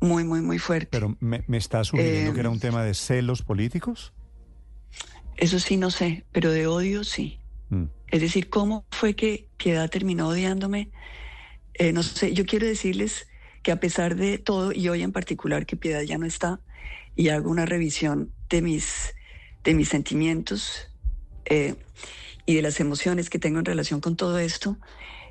muy, 0.01 0.25
muy, 0.25 0.41
muy 0.41 0.59
fuerte. 0.59 0.89
Pero 0.91 1.17
me, 1.21 1.45
me 1.47 1.57
está 1.57 1.85
sugiriendo 1.85 2.31
Eh, 2.31 2.35
que 2.35 2.41
era 2.41 2.51
un 2.51 2.61
tema 2.61 2.83
de 2.83 2.95
celos 2.95 3.43
políticos. 3.43 4.13
Eso 5.37 5.59
sí, 5.59 5.77
no 5.77 5.91
sé, 5.91 6.25
pero 6.33 6.51
de 6.51 6.67
odio 6.67 7.05
sí. 7.05 7.39
Mm. 7.71 7.85
Es 8.09 8.21
decir, 8.21 8.51
¿cómo 8.51 8.85
fue 8.91 9.15
que 9.15 9.49
Piedad 9.57 9.89
terminó 9.89 10.29
odiándome? 10.29 10.91
Eh, 11.75 11.93
no 11.93 12.03
sé, 12.03 12.35
yo 12.35 12.45
quiero 12.45 12.67
decirles 12.67 13.27
que 13.63 13.73
a 13.73 13.81
pesar 13.81 14.17
de 14.17 14.39
todo, 14.39 14.73
y 14.73 14.89
hoy 14.89 15.03
en 15.03 15.13
particular 15.13 15.67
que 15.67 15.77
Piedad 15.77 16.03
ya 16.03 16.19
no 16.19 16.27
está, 16.27 16.61
y 17.17 17.29
hago 17.29 17.51
una 17.51 17.65
revisión 17.65 18.33
de 18.53 18.63
mis, 18.63 19.15
de 19.65 19.75
mis 19.75 19.89
sentimientos 19.89 20.89
eh, 21.47 21.75
y 22.47 22.55
de 22.55 22.63
las 22.63 22.79
emociones 22.81 23.31
que 23.31 23.39
tengo 23.39 23.59
en 23.59 23.65
relación 23.65 24.01
con 24.01 24.15
todo 24.15 24.39
esto, 24.39 24.77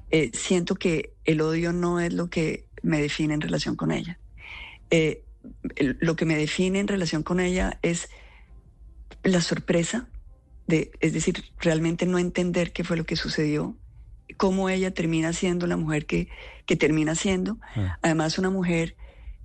eh, 0.09 0.31
siento 0.33 0.75
que 0.75 1.13
el 1.23 1.39
odio 1.41 1.71
no 1.71 1.99
es 1.99 2.11
lo 2.13 2.29
que 2.29 2.65
me 2.81 2.99
define 2.99 3.35
en 3.35 3.41
relación 3.41 3.75
con 3.75 3.91
ella. 3.91 4.17
Eh, 4.89 5.23
el- 5.75 5.97
lo 6.01 6.15
que 6.15 6.25
me 6.25 6.35
define 6.35 6.79
en 6.79 6.87
relación 6.87 7.21
con 7.23 7.39
ella 7.39 7.77
es 7.83 8.09
la 9.23 9.41
sorpresa, 9.41 10.07
de, 10.67 10.91
es 10.99 11.13
decir, 11.13 11.43
realmente 11.59 12.05
no 12.07 12.17
entender 12.17 12.73
qué 12.73 12.83
fue 12.83 12.97
lo 12.97 13.03
que 13.05 13.15
sucedió, 13.15 13.77
cómo 14.37 14.69
ella 14.69 14.91
termina 14.91 15.31
siendo 15.33 15.67
la 15.67 15.77
mujer 15.77 16.05
que, 16.07 16.27
que 16.65 16.75
termina 16.75 17.13
siendo. 17.15 17.59
Ah. 17.75 17.99
Además, 18.01 18.39
una 18.39 18.49
mujer, 18.49 18.95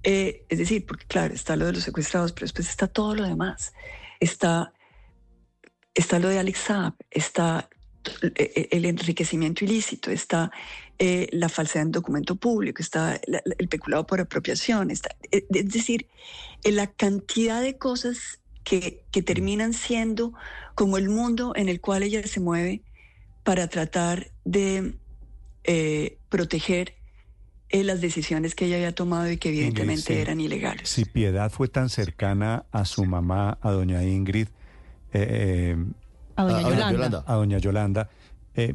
eh, 0.08 0.44
es 0.48 0.58
decir, 0.58 0.86
porque 0.86 1.04
claro, 1.06 1.34
está 1.34 1.56
lo 1.56 1.66
de 1.66 1.72
los 1.72 1.82
secuestrados, 1.82 2.32
pero 2.32 2.44
después 2.44 2.68
está 2.68 2.86
todo 2.86 3.14
lo 3.16 3.24
demás. 3.24 3.72
Está, 4.20 4.72
está 5.94 6.18
lo 6.20 6.28
de 6.28 6.38
Alex 6.38 6.58
Saab, 6.60 6.94
está 7.10 7.68
eh, 8.36 8.68
el 8.70 8.84
enriquecimiento 8.84 9.64
ilícito, 9.64 10.12
está 10.12 10.52
eh, 10.98 11.26
la 11.32 11.48
falsedad 11.48 11.86
en 11.86 11.92
documento 11.92 12.36
público, 12.36 12.80
está 12.80 13.20
la- 13.26 13.42
el 13.58 13.68
peculado 13.68 14.06
por 14.06 14.20
apropiación, 14.20 14.90
está, 14.92 15.10
eh, 15.32 15.44
es 15.50 15.68
decir, 15.72 16.06
eh, 16.62 16.70
la 16.70 16.86
cantidad 16.86 17.60
de 17.60 17.76
cosas 17.76 18.38
que, 18.62 19.04
que 19.10 19.22
terminan 19.22 19.72
siendo 19.72 20.32
como 20.76 20.98
el 20.98 21.08
mundo 21.08 21.52
en 21.56 21.68
el 21.68 21.80
cual 21.80 22.04
ella 22.04 22.24
se 22.26 22.38
mueve 22.40 22.82
para 23.42 23.66
tratar 23.68 24.30
de 24.44 24.94
eh, 25.64 26.18
proteger 26.28 26.94
eh, 27.70 27.84
las 27.84 28.00
decisiones 28.00 28.54
que 28.54 28.66
ella 28.66 28.76
había 28.76 28.94
tomado 28.94 29.30
y 29.30 29.36
que 29.38 29.48
evidentemente 29.48 30.14
sí. 30.14 30.20
eran 30.20 30.40
ilegales. 30.40 30.88
Si 30.88 31.04
Piedad 31.04 31.50
fue 31.50 31.68
tan 31.68 31.88
cercana 31.88 32.64
a 32.72 32.84
su 32.84 33.04
mamá, 33.04 33.58
a 33.60 33.70
doña 33.70 34.04
Ingrid, 34.04 34.48
eh, 35.12 35.74
eh, 35.74 35.76
A 36.36 36.44
doña 36.44 36.56
A- 36.56 36.60
a 36.60 36.62
doña 36.62 36.70
Yolanda. 36.70 36.92
Yolanda. 36.92 37.24
a 37.26 37.34
doña 37.34 37.58
Yolanda, 37.58 38.10
eh, 38.54 38.74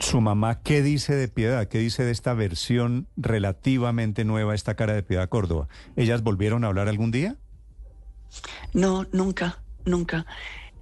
su 0.00 0.20
mamá, 0.20 0.60
¿qué 0.60 0.82
dice 0.82 1.14
de 1.14 1.28
Piedad? 1.28 1.66
¿Qué 1.68 1.78
dice 1.78 2.04
de 2.04 2.10
esta 2.10 2.34
versión 2.34 3.06
relativamente 3.16 4.24
nueva, 4.24 4.54
esta 4.54 4.74
cara 4.74 4.92
de 4.92 5.02
Piedad 5.02 5.28
Córdoba? 5.28 5.68
¿Ellas 5.96 6.22
volvieron 6.22 6.64
a 6.64 6.66
hablar 6.66 6.88
algún 6.88 7.10
día? 7.10 7.36
No, 8.72 9.06
nunca, 9.12 9.62
nunca. 9.84 10.26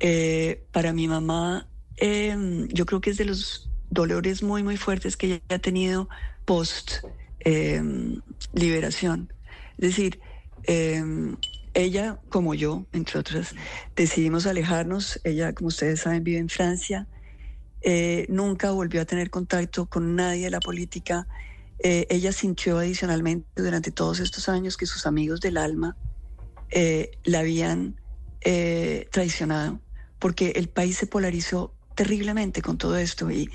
Eh, 0.01 0.65
para 0.73 0.93
mi 0.93 1.07
mamá, 1.07 1.69
eh, 1.99 2.67
yo 2.73 2.87
creo 2.87 3.01
que 3.01 3.11
es 3.11 3.17
de 3.19 3.27
los 3.27 3.69
dolores 3.91 4.43
muy, 4.43 4.63
muy 4.63 4.77
fuertes 4.77 5.17
que 5.17 5.27
ella 5.27 5.41
ha 5.51 5.59
tenido 5.59 6.09
post 6.45 7.05
eh, 7.41 7.83
liberación. 8.53 9.33
Es 9.79 9.89
decir, 9.89 10.21
eh, 10.65 11.03
ella, 11.75 12.21
como 12.29 12.55
yo, 12.55 12.87
entre 12.93 13.19
otras, 13.19 13.55
decidimos 13.97 14.47
alejarnos. 14.47 15.21
Ella, 15.25 15.55
como 15.55 15.69
ustedes 15.69 16.01
saben, 16.01 16.23
vive 16.23 16.39
en 16.39 16.49
Francia. 16.49 17.09
Eh, 17.81 18.27
nunca 18.29 18.71
volvió 18.73 19.01
a 19.01 19.05
tener 19.07 19.31
contacto 19.31 19.87
con 19.87 20.15
nadie 20.15 20.45
de 20.45 20.51
la 20.51 20.61
política. 20.61 21.27
Eh, 21.79 22.07
ella 22.11 22.33
sintió 22.33 22.79
adicionalmente 22.79 23.47
durante 23.57 23.91
todos 23.91 24.21
estos 24.21 24.49
años 24.49 24.77
que 24.77 24.87
sus 24.87 25.07
amigos 25.07 25.41
del 25.41 25.57
alma 25.57 25.97
eh, 26.71 27.13
la 27.25 27.41
habían 27.41 27.97
traicionado, 29.13 29.81
porque 30.19 30.51
el 30.57 30.69
país 30.69 30.97
se 30.97 31.07
polarizó 31.07 31.77
terriblemente 31.95 32.61
con 32.61 32.77
todo 32.77 32.97
esto 32.97 33.31
y 33.31 33.49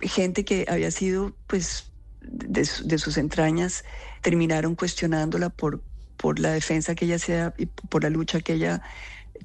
gente 0.00 0.44
que 0.44 0.66
había 0.68 0.90
sido, 0.90 1.34
pues, 1.46 1.92
de, 2.20 2.68
de 2.84 2.98
sus 2.98 3.16
entrañas, 3.16 3.84
terminaron 4.22 4.74
cuestionándola 4.74 5.50
por, 5.50 5.82
por 6.16 6.38
la 6.38 6.52
defensa 6.52 6.94
que 6.94 7.04
ella 7.06 7.16
hacía 7.16 7.54
y 7.56 7.66
por 7.66 8.02
la 8.02 8.10
lucha 8.10 8.40
que 8.40 8.54
ella 8.54 8.82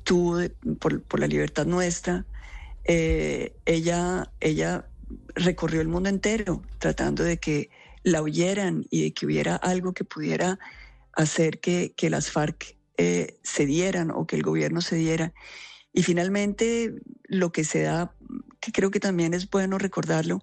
tuvo 0.03 0.39
por, 0.79 1.01
por 1.03 1.19
la 1.19 1.27
libertad 1.27 1.65
nuestra. 1.65 2.25
Eh, 2.83 3.55
ella, 3.65 4.31
ella 4.39 4.87
recorrió 5.35 5.81
el 5.81 5.87
mundo 5.87 6.09
entero 6.09 6.63
tratando 6.79 7.23
de 7.23 7.37
que 7.37 7.69
la 8.03 8.21
oyeran 8.21 8.85
y 8.89 9.03
de 9.03 9.13
que 9.13 9.25
hubiera 9.25 9.55
algo 9.55 9.93
que 9.93 10.03
pudiera 10.03 10.59
hacer 11.13 11.59
que, 11.59 11.93
que 11.95 12.09
las 12.09 12.31
FARC 12.31 12.75
eh, 12.97 13.37
cedieran 13.43 14.11
o 14.11 14.27
que 14.27 14.35
el 14.35 14.43
gobierno 14.43 14.81
cediera. 14.81 15.33
Y 15.93 16.03
finalmente 16.03 16.95
lo 17.25 17.51
que 17.51 17.63
se 17.63 17.83
da, 17.83 18.13
que 18.63 18.71
creo 18.71 18.91
que 18.91 19.01
también 19.01 19.33
es 19.33 19.49
bueno 19.49 19.77
recordarlo, 19.77 20.41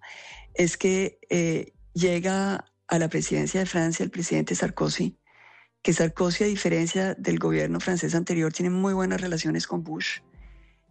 es 0.53 0.77
que 0.77 1.19
eh, 1.31 1.73
llega 1.95 2.67
a 2.87 2.99
la 2.99 3.09
presidencia 3.09 3.61
de 3.61 3.67
Francia 3.67 4.05
el 4.05 4.11
presidente 4.11 4.55
Sarkozy, 4.55 5.17
que 5.81 5.95
Sarkozy, 5.95 6.45
a 6.45 6.47
diferencia 6.47 7.15
del 7.15 7.39
gobierno 7.39 7.81
francés 7.81 8.15
anterior, 8.15 8.53
tiene 8.53 8.69
muy 8.69 8.93
buenas 8.93 9.23
relaciones 9.23 9.67
con 9.67 9.83
Bush, 9.83 10.19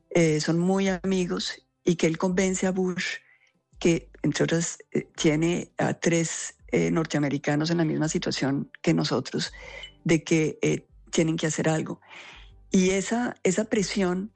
eh, 0.10 0.40
son 0.42 0.58
muy 0.58 0.88
amigos 0.88 1.64
y 1.84 1.98
que 1.98 2.08
él 2.08 2.18
convence 2.18 2.66
a 2.66 2.72
Bush 2.72 3.18
que, 3.78 4.10
entre 4.24 4.46
otras, 4.46 4.80
eh, 4.92 5.08
tiene 5.16 5.72
a 5.78 5.94
tres 5.94 6.56
eh, 6.72 6.90
norteamericanos 6.90 7.70
en 7.70 7.78
la 7.78 7.86
misma 7.86 8.10
situación 8.10 8.72
que 8.82 8.96
nosotros, 8.96 9.54
de 10.04 10.24
que 10.24 10.58
eh, 10.64 10.88
tienen 11.12 11.38
que 11.38 11.46
hacer 11.46 11.70
algo. 11.70 12.02
Y 12.72 12.90
esa, 12.90 13.36
esa 13.44 13.66
presión 13.66 14.32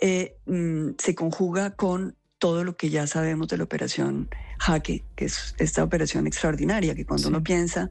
eh, 0.00 0.38
mm, 0.46 0.90
se 0.98 1.14
conjuga 1.16 1.74
con 1.74 2.16
todo 2.38 2.64
lo 2.64 2.76
que 2.76 2.90
ya 2.90 3.06
sabemos 3.06 3.48
de 3.48 3.58
la 3.58 3.64
operación 3.64 4.28
Jaque, 4.58 5.04
que 5.16 5.26
es 5.26 5.54
esta 5.58 5.82
operación 5.84 6.26
extraordinaria, 6.26 6.94
que 6.94 7.04
cuando 7.04 7.24
Sí. 7.24 7.28
uno 7.28 7.42
piensa, 7.42 7.90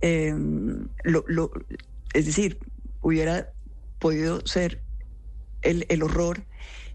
eh, 0.00 0.34
lo- 1.04 1.24
lo- 1.26 1.50
es 2.14 2.26
decir, 2.26 2.58
hubiera 3.00 3.50
podido 3.98 4.44
ser 4.46 4.82
el, 5.62 5.86
el 5.88 6.02
horror 6.02 6.46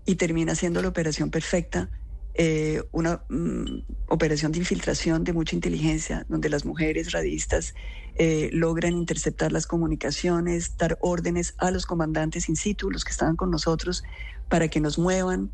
y 0.06 0.16
termina 0.16 0.56
siendo 0.56 0.82
la 0.82 0.88
operación 0.90 1.30
perfecta, 1.32 1.90
eh, 2.36 2.82
una 2.92 3.24
mm, 3.30 3.84
operación 4.08 4.52
de 4.52 4.60
infiltración 4.60 5.24
de 5.24 5.34
mucha 5.34 5.56
inteligencia, 5.56 6.26
donde 6.30 6.50
las 6.50 6.66
mujeres 6.66 7.12
radistas 7.12 7.76
eh, 8.16 8.50
logran 8.54 8.94
interceptar 8.98 9.52
las 9.52 9.68
comunicaciones, 9.68 10.76
dar 10.78 10.98
órdenes 11.02 11.54
a 11.58 11.72
los 11.72 11.86
comandantes 11.86 12.50
in 12.50 12.56
situ, 12.56 12.90
los 12.90 13.04
que 13.06 13.12
estaban 13.12 13.36
con 13.36 13.52
nosotros, 13.52 14.04
para 14.50 14.68
que 14.68 14.80
nos 14.80 14.98
muevan, 14.98 15.52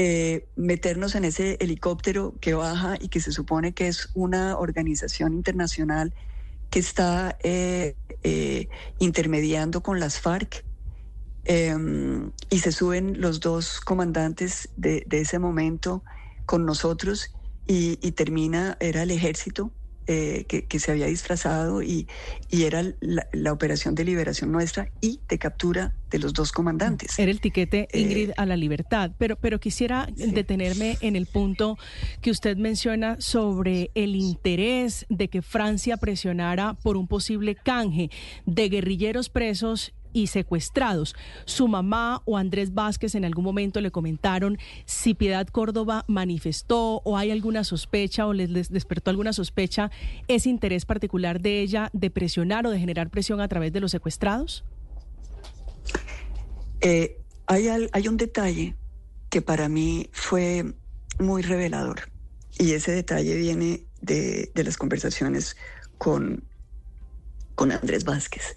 eh, 0.00 0.46
meternos 0.54 1.16
en 1.16 1.24
ese 1.24 1.56
helicóptero 1.58 2.32
que 2.40 2.54
baja 2.54 2.96
y 3.00 3.08
que 3.08 3.18
se 3.18 3.32
supone 3.32 3.74
que 3.74 3.88
es 3.88 4.10
una 4.14 4.56
organización 4.56 5.34
internacional 5.34 6.14
que 6.70 6.78
está 6.78 7.36
eh, 7.42 7.96
eh, 8.22 8.68
intermediando 9.00 9.82
con 9.82 9.98
las 9.98 10.20
FARC. 10.20 10.64
eh, 11.46 11.74
y 12.48 12.58
se 12.60 12.70
suben 12.70 13.20
los 13.20 13.40
dos 13.40 13.80
comandantes 13.80 14.68
de, 14.76 15.04
ese 15.10 15.40
momento 15.40 16.04
con 16.46 16.64
nosotros 16.64 17.34
y 17.66 17.96
termina, 18.12 18.76
era 18.80 19.02
el 19.02 19.10
ejército 19.10 19.72
eh, 20.08 20.44
que, 20.48 20.64
que 20.64 20.78
se 20.80 20.90
había 20.90 21.06
disfrazado 21.06 21.82
y, 21.82 22.08
y 22.50 22.64
era 22.64 22.82
la, 23.00 23.28
la 23.32 23.52
operación 23.52 23.94
de 23.94 24.04
liberación 24.04 24.50
nuestra 24.50 24.88
y 25.02 25.20
de 25.28 25.38
captura 25.38 25.94
de 26.10 26.18
los 26.18 26.32
dos 26.32 26.50
comandantes. 26.50 27.18
Era 27.18 27.30
el 27.30 27.40
tiquete, 27.40 27.86
Eh, 27.92 28.00
Ingrid, 28.00 28.30
a 28.38 28.46
la 28.46 28.56
libertad. 28.56 29.10
Pero, 29.18 29.36
pero 29.36 29.60
quisiera 29.60 30.08
Sí. 30.16 30.30
detenerme 30.32 30.96
en 31.02 31.14
el 31.16 31.26
punto 31.26 31.76
que 32.22 32.30
usted 32.30 32.56
menciona 32.56 33.16
sobre 33.20 33.90
el 33.94 34.16
interés 34.16 35.04
de 35.10 35.28
que 35.28 35.42
Francia 35.42 35.98
presionara 35.98 36.74
por 36.82 36.96
un 36.96 37.06
posible 37.06 37.54
canje 37.54 38.10
de 38.46 38.68
guerrilleros 38.70 39.28
presos 39.28 39.92
y 40.18 40.26
secuestrados. 40.26 41.14
Su 41.44 41.68
mamá 41.68 42.22
o 42.24 42.36
Andrés 42.36 42.74
Vázquez 42.74 43.14
en 43.14 43.24
algún 43.24 43.44
momento 43.44 43.80
le 43.80 43.92
comentaron 43.92 44.58
si 44.84 45.14
Piedad 45.14 45.46
Córdoba 45.46 46.04
manifestó 46.08 47.00
o 47.04 47.16
hay 47.16 47.30
alguna 47.30 47.62
sospecha 47.62 48.26
o 48.26 48.32
les, 48.32 48.68
despertó 48.70 49.10
alguna 49.10 49.32
sospecha 49.32 49.90
ese 50.26 50.48
interés 50.48 50.84
particular 50.84 51.40
de 51.40 51.60
ella 51.60 51.90
de 51.92 52.10
presionar 52.10 52.66
o 52.66 52.70
de 52.70 52.80
generar 52.80 53.10
presión 53.10 53.40
a 53.40 53.48
través 53.48 53.72
de 53.72 53.80
los 53.80 53.92
secuestrados. 53.92 54.64
Eh, 56.80 57.20
hay, 57.46 57.68
hay 57.68 58.08
un 58.08 58.16
detalle 58.16 58.74
que 59.30 59.40
para 59.40 59.68
mí 59.68 60.08
fue 60.12 60.74
muy 61.20 61.42
revelador 61.42 62.10
y 62.58 62.72
ese 62.72 62.92
detalle 62.92 63.36
viene 63.36 63.84
de, 64.00 64.50
de 64.52 64.64
las 64.64 64.76
conversaciones 64.76 65.56
con, 65.96 66.42
con 67.54 67.70
Andrés 67.70 68.04
Vázquez. 68.04 68.56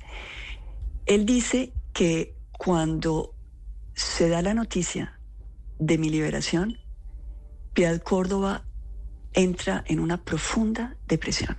Él 1.12 1.26
dice 1.26 1.74
que 1.92 2.38
cuando 2.54 3.36
se 3.94 4.30
da 4.30 4.42
la 4.42 4.54
noticia 4.54 5.20
de 5.78 5.98
mi 5.98 6.10
liberación, 6.10 6.78
Piedad 7.74 8.02
Córdoba 8.02 8.64
entra 9.34 9.84
en 9.88 10.00
una 10.00 10.24
profunda 10.24 10.96
depresión. 11.10 11.58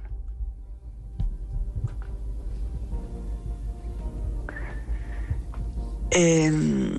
Em, 6.13 6.99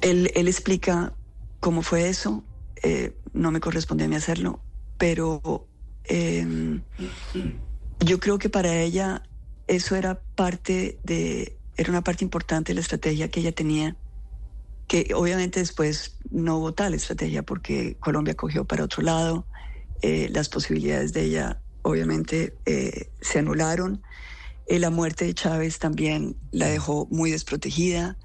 él, 0.00 0.32
él, 0.34 0.48
explica 0.48 1.12
cómo 1.60 1.82
fue 1.82 2.08
eso, 2.08 2.42
eh, 2.82 3.16
no 3.32 3.52
me 3.52 3.60
corresponde 3.60 4.02
a 4.02 4.08
mí 4.08 4.16
hacerlo, 4.16 4.58
pero 4.98 5.68
em, 6.06 6.82
yo 8.04 8.18
creo 8.18 8.40
que 8.40 8.48
para 8.48 8.74
ella 8.80 9.22
eso 9.70 9.94
era 9.94 10.20
parte 10.34 10.98
de, 11.04 11.56
era 11.76 11.90
una 11.90 12.02
parte 12.02 12.24
importante 12.24 12.72
de 12.72 12.74
la 12.74 12.80
estrategia 12.80 13.30
que 13.30 13.38
ella 13.38 13.52
tenía, 13.52 13.96
que 14.88 15.12
obviamente 15.14 15.60
después 15.60 16.16
no 16.28 16.58
hubo 16.58 16.74
tal 16.74 16.92
estrategia 16.92 17.44
porque 17.44 17.96
Colombia 18.00 18.34
cogió 18.34 18.64
para 18.64 18.82
otro 18.82 19.04
lado, 19.04 19.46
eh, 20.02 20.28
las 20.32 20.48
posibilidades 20.48 21.12
de 21.12 21.22
ella 21.22 21.62
obviamente 21.82 22.58
eh, 22.66 23.12
se 23.20 23.38
anularon, 23.38 24.02
eh, 24.66 24.80
la 24.80 24.90
muerte 24.90 25.24
de 25.24 25.34
Chávez 25.34 25.78
también 25.78 26.36
la 26.50 26.66
dejó 26.66 27.06
muy 27.10 27.30
desprotegida. 27.30 28.18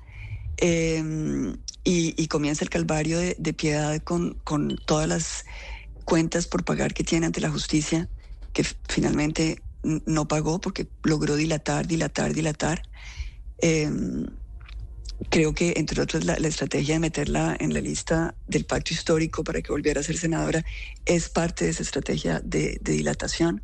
Em, 0.57 1.57
y, 1.83 2.27
comienza 2.27 2.63
el 2.63 2.69
calvario 2.71 3.19
de, 3.19 3.35
de 3.37 3.53
piedad 3.53 4.01
con, 4.01 4.39
con, 4.43 4.77
todas 4.85 5.07
las 5.07 5.45
cuentas 6.05 6.47
por 6.47 6.63
pagar 6.63 6.93
que 6.95 7.03
tiene 7.03 7.27
ante 7.27 7.41
la 7.41 7.51
justicia, 7.51 8.09
que 8.53 8.63
finalmente 8.87 9.61
no 10.05 10.27
pagó 10.27 10.59
porque 10.59 10.87
logró 11.03 11.35
dilatar, 11.35 11.87
dilatar, 11.87 12.33
dilatar. 12.33 12.81
Em, 13.59 14.25
creo 15.29 15.53
que, 15.53 15.73
entre 15.77 16.01
otras, 16.01 16.25
la, 16.25 16.35
estrategia 16.35 16.95
de 16.95 16.99
meterla 16.99 17.55
en 17.59 17.73
la 17.73 17.81
lista 17.81 18.35
del 18.47 18.65
pacto 18.65 18.93
histórico 18.93 19.43
para 19.43 19.61
que 19.61 19.71
volviera 19.71 20.01
a 20.01 20.03
ser 20.03 20.17
senadora 20.17 20.65
es 21.05 21.29
parte 21.29 21.65
de 21.65 21.71
esa 21.71 21.83
estrategia 21.83 22.41
de, 22.43 22.79
dilatación. 22.81 23.61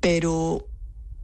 Pero, 0.00 0.68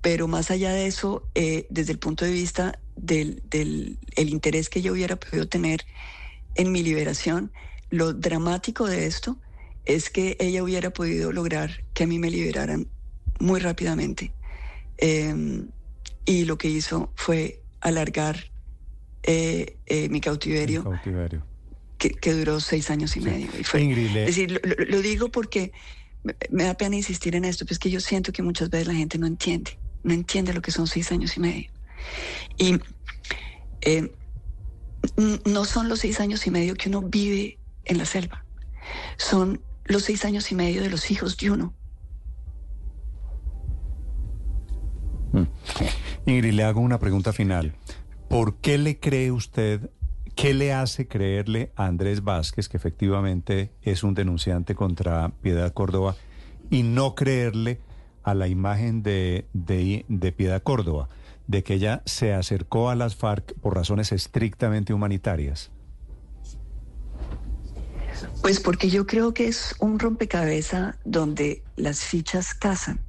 pero 0.00 0.26
más 0.29 0.50
allá 0.50 0.72
de 0.72 0.87
eso, 0.87 1.29
eh, 1.35 1.66
desde 1.70 1.92
el 1.92 1.98
punto 1.98 2.24
de 2.24 2.33
vista 2.33 2.79
del, 2.96 3.42
del 3.50 3.98
el 4.16 4.29
interés 4.31 4.68
que 4.68 4.83
yo 4.83 4.92
hubiera 4.92 5.16
podido 5.16 5.48
tener 5.48 5.85
en 6.55 6.72
mi 6.72 6.83
liberación, 6.83 7.53
lo 7.90 8.12
dramático 8.12 8.87
de 8.87 9.07
esto 9.07 9.37
es 9.85 10.11
que 10.11 10.37
ella 10.40 10.62
hubiera 10.62 10.90
podido 10.90 11.33
lograr 11.33 11.85
que 11.94 12.05
a 12.05 12.07
mí 12.07 12.18
me 12.18 12.31
liberaran 12.31 12.88
muy 13.40 13.59
rápidamente. 13.61 14.33
Em, 14.98 15.68
y 16.24 16.44
lo 16.44 16.59
que 16.59 16.68
hizo 16.68 17.11
fue 17.16 17.62
alargar 17.81 18.50
eh, 19.22 19.76
eh, 19.87 20.09
mi 20.09 20.20
cautiverio, 20.20 20.85
Que, 21.98 22.33
duró 22.33 22.61
seis 22.61 22.90
años 22.90 23.16
y 23.16 23.20
medio. 23.20 23.48
Y 23.59 23.64
fue, 23.64 23.90
es 23.90 24.26
decir, 24.37 24.61
lo, 24.62 25.03
digo 25.03 25.31
porque 25.31 25.72
me, 26.50 26.64
da 26.64 26.74
pena 26.74 26.96
insistir 26.96 27.35
en 27.35 27.44
esto, 27.44 27.66
pues 27.66 27.79
que 27.79 27.90
yo 27.90 28.00
siento 28.00 28.33
que 28.33 28.42
muchas 28.42 28.70
veces 28.70 28.87
la 28.87 28.94
gente 28.94 29.18
no 29.18 29.26
entiende, 29.26 29.79
no 30.03 30.14
entiende 30.14 30.55
lo 30.55 30.62
que 30.62 30.70
son 30.70 30.87
seis 30.87 31.12
años 31.12 31.37
y 31.37 31.40
medio. 31.40 31.70
Y 32.57 32.79
em, 33.83 34.09
no 35.44 35.64
son 35.64 35.88
los 35.88 36.00
seis 36.00 36.20
años 36.20 36.46
y 36.46 36.50
medio 36.50 36.74
que 36.74 36.88
uno 36.88 37.03
vive 37.03 37.59
en 37.85 37.98
la 37.98 38.05
selva, 38.07 38.44
son 39.18 39.61
los 39.85 40.05
seis 40.05 40.24
años 40.24 40.50
y 40.53 40.55
medio 40.55 40.83
de 40.83 40.88
los 40.88 41.11
hijos 41.11 41.37
de 41.37 41.50
uno 41.50 41.74
Ingrid, 46.31 46.53
le 46.53 46.64
hago 46.64 46.81
una 46.81 46.99
pregunta 46.99 47.33
final. 47.33 47.75
¿Por 48.29 48.57
qué 48.57 48.79
le 48.79 48.99
cree 48.99 49.33
usted, 49.33 49.90
qué 50.37 50.55
le 50.55 50.73
hace 50.73 51.09
creerle 51.09 51.73
a 51.75 51.87
Andrés 51.87 52.23
Vázquez 52.23 52.69
que 52.69 52.77
efectivamente 52.77 53.73
es 53.83 54.05
un 54.05 54.14
denunciante 54.14 54.75
contra 54.75 55.31
Piedad 55.43 55.73
Córdoba 55.73 56.16
y 56.71 56.85
no 56.85 57.14
creerle 57.14 57.81
a 58.23 58.35
la 58.35 58.49
imagen 58.49 59.03
de, 59.03 59.47
de, 59.53 60.33
Piedad 60.33 60.62
Córdoba, 60.62 61.09
de 61.47 61.64
que 61.64 61.75
ella 61.75 62.03
se 62.07 62.33
acercó 62.33 62.90
a 62.90 62.95
las 62.95 63.16
FARC 63.16 63.55
por 63.55 63.75
razones 63.75 64.12
estrictamente 64.12 64.95
humanitarias? 64.95 65.71
Pues 68.43 68.61
porque 68.61 68.88
yo 68.88 69.07
creo 69.07 69.35
que 69.35 69.49
es 69.49 69.75
un 69.81 69.99
rompecabezas 69.99 70.97
donde 71.05 71.62
las 71.77 72.05
fichas 72.05 72.55
casan. 72.55 73.01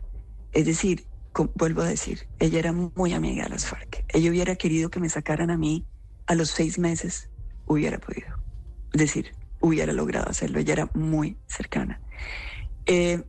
Es 0.53 0.65
decir, 0.65 1.05
vuelvo 1.55 1.81
a 1.81 1.87
decir, 1.87 2.27
ella 2.39 2.59
era 2.59 2.71
muy 2.71 3.13
amiga 3.13 3.43
de 3.43 3.49
las 3.49 3.65
FARC. 3.65 4.03
Ella 4.09 4.29
hubiera 4.29 4.55
querido 4.55 4.89
que 4.89 4.99
me 4.99 5.09
sacaran 5.09 5.49
a 5.49 5.57
mí 5.57 5.85
a 6.27 6.35
los 6.35 6.49
seis 6.49 6.77
meses, 6.77 7.29
hubiera 7.65 7.99
podido. 7.99 8.37
Es 8.93 8.99
decir, 8.99 9.33
hubiera 9.59 9.93
logrado 9.93 10.29
hacerlo. 10.29 10.59
Ella 10.59 10.73
era 10.73 10.91
muy 10.93 11.37
cercana. 11.47 12.01
Eh, 12.85 13.23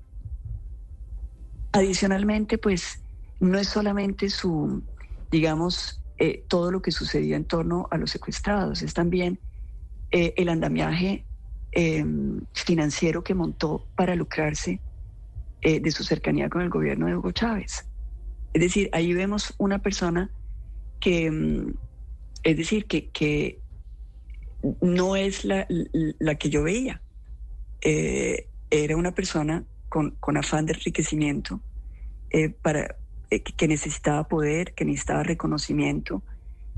adicionalmente, 1.73 2.59
pues, 2.59 3.03
no 3.41 3.59
es 3.59 3.69
solamente 3.69 4.31
su, 4.31 4.83
digamos, 5.31 6.03
eh, 6.19 6.45
todo 6.49 6.71
lo 6.71 6.83
que 6.83 6.91
sucedió 6.91 7.37
en 7.37 7.45
torno 7.45 7.89
a 7.91 7.99
los 7.99 8.11
secuestrados, 8.11 8.83
es 8.83 8.95
también 8.95 9.41
eh, 10.11 10.35
el 10.37 10.49
andamiaje 10.49 11.27
financiero 12.53 13.25
que 13.25 13.33
montó 13.33 13.87
para 13.97 14.15
lucrarse 14.15 14.79
de 15.63 15.91
su 15.91 16.05
cercanía 16.05 16.51
con 16.51 16.61
el 16.61 16.69
gobierno 16.69 17.07
de 17.07 17.17
Hugo 17.17 17.33
Chávez. 17.33 17.87
Es 18.53 18.61
decir, 18.61 18.89
ahí 18.93 19.15
vemos 19.15 19.55
una 19.59 19.81
persona 19.81 20.31
que, 21.01 21.31
mm, 21.31 21.75
es 22.45 22.57
decir, 22.57 22.87
que, 22.87 23.61
no 24.81 25.17
es 25.17 25.45
la, 25.45 25.67
que 26.39 26.51
yo 26.51 26.63
veía. 26.63 27.03
Eh, 27.81 28.47
era 28.71 28.97
una 28.97 29.13
persona 29.13 29.65
con, 29.89 30.37
afán 30.37 30.67
de 30.67 30.75
enriquecimiento, 30.75 31.61
eh, 32.31 32.49
para, 32.49 32.97
eh, 33.31 33.43
que 33.43 33.69
necesitaba 33.69 34.29
poder, 34.29 34.73
que 34.75 34.85
necesitaba 34.85 35.23
reconocimiento. 35.25 36.23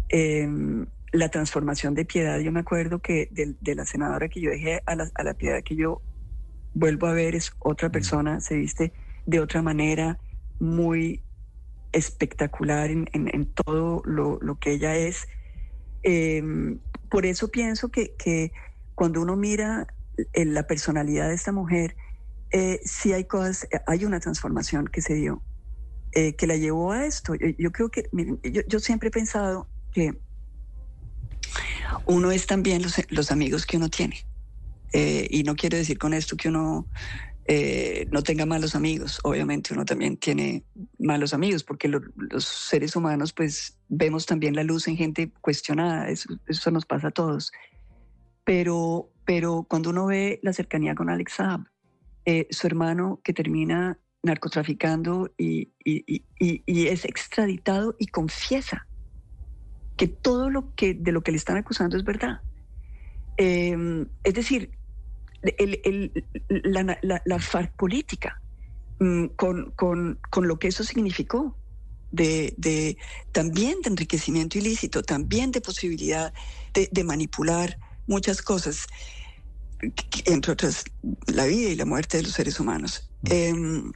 Em, 0.08 0.87
la 1.12 1.28
transformación 1.28 1.94
de 1.94 2.04
piedad, 2.04 2.40
yo 2.40 2.50
me 2.50 2.60
acuerdo 2.60 2.98
que 2.98 3.28
de, 3.30 3.74
la 3.74 3.84
senadora 3.84 4.28
que 4.28 4.40
yo 4.40 4.50
dejé 4.50 4.82
a 4.87 4.96
la, 4.96 5.10
a 5.14 5.22
la 5.22 5.34
piedad 5.34 5.62
que 5.62 5.76
yo 5.76 6.00
vuelvo 6.74 7.06
a 7.06 7.12
ver 7.12 7.37
es 7.37 7.52
otra 7.60 7.90
persona, 7.90 8.40
se 8.40 8.56
viste 8.56 8.92
de 9.26 9.40
otra 9.40 9.62
manera, 9.62 10.18
muy 10.58 11.23
espectacular 11.94 12.90
en, 12.90 13.46
todo 13.54 14.02
lo, 14.04 14.59
que 14.59 14.72
ella 14.72 14.96
es. 14.96 15.26
Em, 16.02 16.78
por 17.11 17.24
eso 17.24 17.50
pienso 17.50 17.88
que, 17.88 18.52
cuando 18.94 19.22
uno 19.22 19.37
mira 19.37 19.87
en 20.33 20.54
la 20.54 20.66
personalidad 20.66 21.28
de 21.28 21.35
esta 21.35 21.52
mujer, 21.52 21.96
eh, 22.50 22.80
sí 22.85 23.12
hay 23.12 23.24
cosas, 23.24 23.68
hay 23.87 24.04
una 24.04 24.20
transformación 24.20 24.87
que 24.87 25.00
se 25.00 25.14
dio, 25.14 25.42
eh, 26.12 26.35
que 26.35 26.46
la 26.46 26.57
llevó 26.57 26.92
a 26.92 27.07
esto. 27.07 27.35
Yo, 27.35 27.72
creo 27.72 27.90
que, 27.90 28.09
yo, 28.68 28.80
siempre 28.80 29.09
he 29.09 29.12
pensado 29.12 29.68
que 29.92 30.18
uno 32.07 32.30
es 32.30 32.46
también 32.46 32.83
los, 33.11 33.30
amigos 33.30 33.66
que 33.66 33.76
uno 33.76 33.88
tiene. 33.88 34.26
Eh, 34.92 35.26
y 35.30 35.42
no 35.42 35.57
quiere 35.57 35.78
decir 35.78 35.98
con 35.98 36.14
esto 36.14 36.37
que 36.37 36.48
uno 36.48 36.87
eh, 37.46 38.07
no 38.11 38.22
tenga 38.22 38.46
malos 38.46 38.74
amigos. 38.74 39.20
Obviamente 39.22 39.74
uno 39.74 39.85
también 39.85 40.16
tiene 40.16 40.64
malos 40.98 41.35
amigos 41.35 41.62
porque 41.62 41.88
los 41.88 42.44
seres 42.44 42.96
humanos 42.96 43.33
pues 43.33 43.78
vemos 43.88 44.24
también 44.26 44.57
la 44.57 44.64
luz 44.64 44.88
en 44.88 44.96
gente 44.96 45.30
cuestionada, 45.40 46.09
eso, 46.09 46.70
nos 46.70 46.87
pasa 46.87 47.09
a 47.09 47.11
todos. 47.11 47.52
Pero, 48.44 49.11
pero 49.24 49.66
cuando 49.68 49.90
uno 49.90 50.07
ve 50.07 50.40
la 50.42 50.52
cercanía 50.52 50.94
con 50.94 51.11
Alex 51.11 51.35
Saab, 51.35 51.66
eh, 52.24 52.46
su 52.50 52.66
hermano 52.66 53.20
que 53.22 53.35
termina 53.35 53.98
narcotraficando 54.22 55.30
y, 55.37 55.70
es 55.85 57.04
extraditado 57.04 57.94
y 57.98 58.07
confiesa 58.07 58.87
que 59.98 60.09
todo 60.09 60.48
lo 60.48 60.74
que 60.74 60.94
de 60.94 61.12
lo 61.12 61.22
que 61.22 61.30
le 61.30 61.37
están 61.37 61.59
acusando 61.59 61.98
es 61.98 62.04
verdad. 62.04 62.40
Eh, 63.37 64.07
es 64.22 64.35
decir, 64.35 64.70
el, 65.59 66.12
la, 66.48 66.98
la, 67.02 67.38
FARC 67.38 67.74
política, 67.76 68.40
mm, 69.00 69.26
con, 69.37 69.72
con, 69.72 70.18
con, 70.30 70.48
lo 70.48 70.59
que 70.59 70.68
eso 70.68 70.85
significó, 70.85 71.57
de, 72.11 72.54
de, 72.57 72.96
también 73.33 73.80
de 73.83 73.90
enriquecimiento 73.90 74.59
ilícito, 74.59 75.03
también 75.03 75.51
de 75.51 75.61
posibilidad 75.61 76.32
de, 76.72 76.88
de 76.90 77.05
manipular 77.05 77.78
muchas 78.07 78.40
cosas, 78.40 78.86
entre 80.24 80.53
otras 80.53 80.84
la 81.26 81.47
vida 81.47 81.70
y 81.70 81.76
la 81.76 81.84
muerte 81.84 82.16
de 82.16 82.22
los 82.22 82.32
seres 82.32 82.61
humanos. 82.61 83.11
Em, 83.24 83.92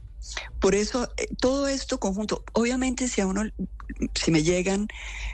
por 0.59 0.75
eso, 0.75 1.11
eh, 1.17 1.27
todo 1.39 1.67
esto 1.67 1.99
conjunto, 1.99 2.43
obviamente 2.53 3.07
si 3.07 3.21
a 3.21 3.27
uno, 3.27 3.43
si 4.13 4.31
me 4.31 4.43
llegan 4.43 4.87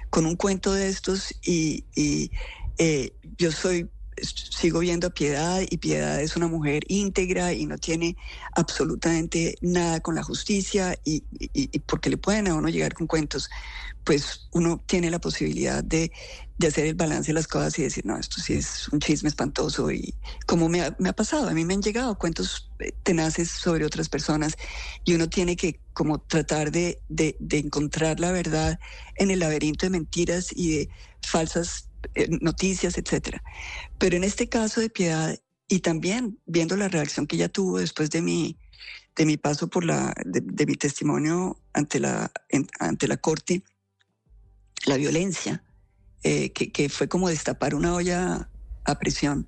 con 0.09 0.25
un 0.25 0.35
cuento 0.35 0.71
de 0.71 0.87
estos 0.87 1.33
y, 1.43 1.85
y 1.95 2.31
eh, 2.77 3.13
yo 3.37 3.51
soy 3.51 3.89
sigo 4.21 4.79
viendo 4.79 5.07
a 5.07 5.09
Piedad 5.09 5.61
y 5.69 5.77
Piedad 5.77 6.21
es 6.21 6.35
una 6.35 6.47
mujer 6.47 6.83
íntegra 6.87 7.53
y 7.53 7.65
no 7.65 7.77
tiene 7.77 8.15
absolutamente 8.53 9.55
nada 9.61 9.99
con 9.99 10.15
la 10.15 10.23
justicia 10.23 10.97
y, 11.03 11.23
porque 11.85 12.09
le 12.09 12.17
pueden 12.17 12.47
a 12.47 12.55
uno 12.55 12.69
llegar 12.69 12.93
con 12.93 13.07
cuentos, 13.07 13.49
pues 14.03 14.47
uno 14.51 14.81
tiene 14.85 15.09
la 15.09 15.19
posibilidad 15.19 15.83
de, 15.83 16.11
hacer 16.65 16.85
el 16.85 16.95
balance 16.95 17.27
de 17.27 17.33
las 17.33 17.47
cosas 17.47 17.77
y 17.77 17.83
decir, 17.83 18.05
no, 18.05 18.17
esto 18.17 18.41
sí 18.41 18.53
es 18.53 18.87
un 18.89 18.99
chisme 18.99 19.27
espantoso 19.29 19.91
y 19.91 20.15
como 20.45 20.69
me 20.69 20.81
ha, 20.81 21.13
pasado, 21.13 21.49
a 21.49 21.53
mí 21.53 21.65
me 21.65 21.73
han 21.73 21.81
llegado 21.81 22.17
cuentos 22.17 22.71
eh, 22.79 22.93
tenaces 23.03 23.49
sobre 23.49 23.85
otras 23.85 24.07
personas 24.07 24.55
y 25.03 25.13
uno 25.13 25.29
tiene 25.29 25.55
que 25.57 25.81
como 25.93 26.19
tratar 26.19 26.71
de, 26.71 27.01
de, 27.09 27.35
de 27.39 27.57
encontrar 27.57 28.19
la 28.19 28.31
verdad 28.31 28.79
en 29.15 29.31
el 29.31 29.39
laberinto 29.39 29.85
de 29.85 29.89
mentiras 29.89 30.49
y 30.55 30.77
de 30.77 30.89
falsas 31.21 31.89
noticias, 32.41 32.97
etcétera. 32.97 33.41
Pero 33.97 34.15
en 34.17 34.23
este 34.23 34.49
caso 34.49 34.81
de 34.81 34.89
Piedad, 34.89 35.37
y 35.67 35.79
también 35.79 36.39
viendo 36.45 36.75
la 36.77 36.87
reacción 36.87 37.27
que 37.27 37.35
ella 37.35 37.49
tuvo 37.49 37.79
después 37.79 38.09
de 38.09 38.21
mi, 38.21 38.57
de 39.15 39.25
mi 39.25 39.37
paso 39.37 39.67
por 39.67 39.83
la, 39.83 40.13
de, 40.25 40.65
mi 40.65 40.75
testimonio 40.75 41.59
ante 41.73 41.99
la, 41.99 42.31
ante 42.79 43.07
la 43.07 43.17
corte, 43.17 43.63
la 44.85 44.97
violencia, 44.97 45.63
eh, 46.23 46.51
que, 46.51 46.89
fue 46.89 47.07
como 47.07 47.29
destapar 47.29 47.75
una 47.75 47.93
olla 47.93 48.49
a 48.83 48.99
presión, 48.99 49.47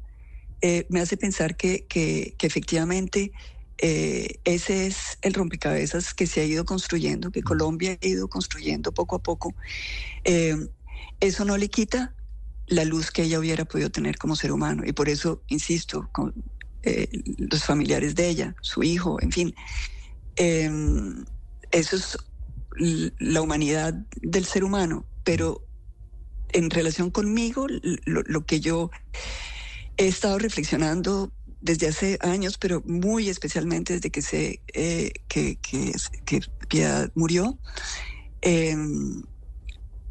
eh, 0.62 0.88
me 0.89 1.01
hace 1.01 1.18
pensar 1.18 1.55
que, 1.55 1.86
que, 1.88 2.36
efectivamente 2.41 3.32
ese 3.80 4.88
es 4.88 5.20
el 5.22 5.36
rompecabezas 5.36 6.16
que 6.16 6.26
se 6.26 6.41
ha 6.41 6.45
ido 6.45 6.66
construyendo, 6.66 7.32
que 7.32 7.43
Colombia 7.43 7.95
ha 8.01 8.08
ido 8.08 8.28
construyendo 8.28 8.91
poco 8.91 9.18
a 9.18 9.22
poco. 9.22 9.53
eso 11.20 11.45
no 11.45 11.58
le 11.58 11.70
quita 11.70 12.16
la 12.68 12.84
luz 12.86 13.11
que 13.11 13.24
ella 13.24 13.39
hubiera 13.39 13.65
podido 13.65 13.89
tener 13.89 14.18
como 14.18 14.36
ser 14.36 14.51
humano. 14.51 14.84
Y 14.86 14.93
por 14.93 15.09
eso, 15.09 15.41
insisto, 15.47 16.09
con 16.11 16.34
eh, 16.84 17.07
los 17.38 17.63
familiares 17.63 18.15
de 18.15 18.30
ella, 18.30 18.55
su 18.61 18.84
hijo, 18.84 19.22
en 19.22 19.32
fin, 19.32 19.55
em, 20.36 21.26
eso 21.72 21.95
es 21.95 22.18
la 23.20 23.41
humanidad 23.41 23.93
del 24.22 24.45
ser 24.45 24.63
humano. 24.63 25.05
Pero 25.24 25.65
en 26.49 26.70
relación 26.70 27.09
conmigo, 27.09 27.68
lo, 28.05 28.45
que 28.45 28.59
yo 28.59 28.91
he 29.97 30.07
estado 30.07 30.38
reflexionando 30.38 31.32
desde 31.61 31.88
hace 31.88 32.18
años, 32.22 32.57
pero 32.57 32.84
muy 32.86 33.30
especialmente 33.30 33.93
desde 33.93 34.11
que 34.11 34.22
sé 34.22 34.61
eh, 34.74 35.11
que, 35.28 35.57
que, 35.57 35.93
Piedad 36.70 37.11
murió, 37.15 37.57
em, 38.41 39.24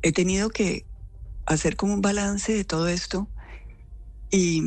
he 0.03 0.13
tenido 0.13 0.49
que 0.49 0.87
hacer 1.47 1.77
como 1.77 1.95
un 1.95 2.03
balance 2.03 2.53
de 2.53 2.65
todo 2.65 2.89
esto 2.89 3.29
y, 4.31 4.63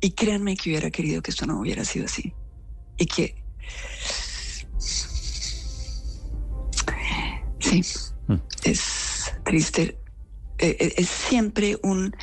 y 0.00 0.10
créanme 0.12 0.56
que 0.56 0.70
hubiera 0.70 0.90
querido 0.90 1.22
que 1.22 1.30
esto 1.30 1.46
no 1.46 1.60
hubiera 1.60 1.84
sido 1.84 2.06
así 2.06 2.32
y 2.96 3.06
que 3.06 3.42
sí 7.58 7.82
mm. 8.28 8.34
es 8.64 9.32
triste 9.44 9.98
e, 10.58 10.76
e, 10.80 10.94
es, 10.96 11.08
siempre 11.08 11.78
un 11.82 12.14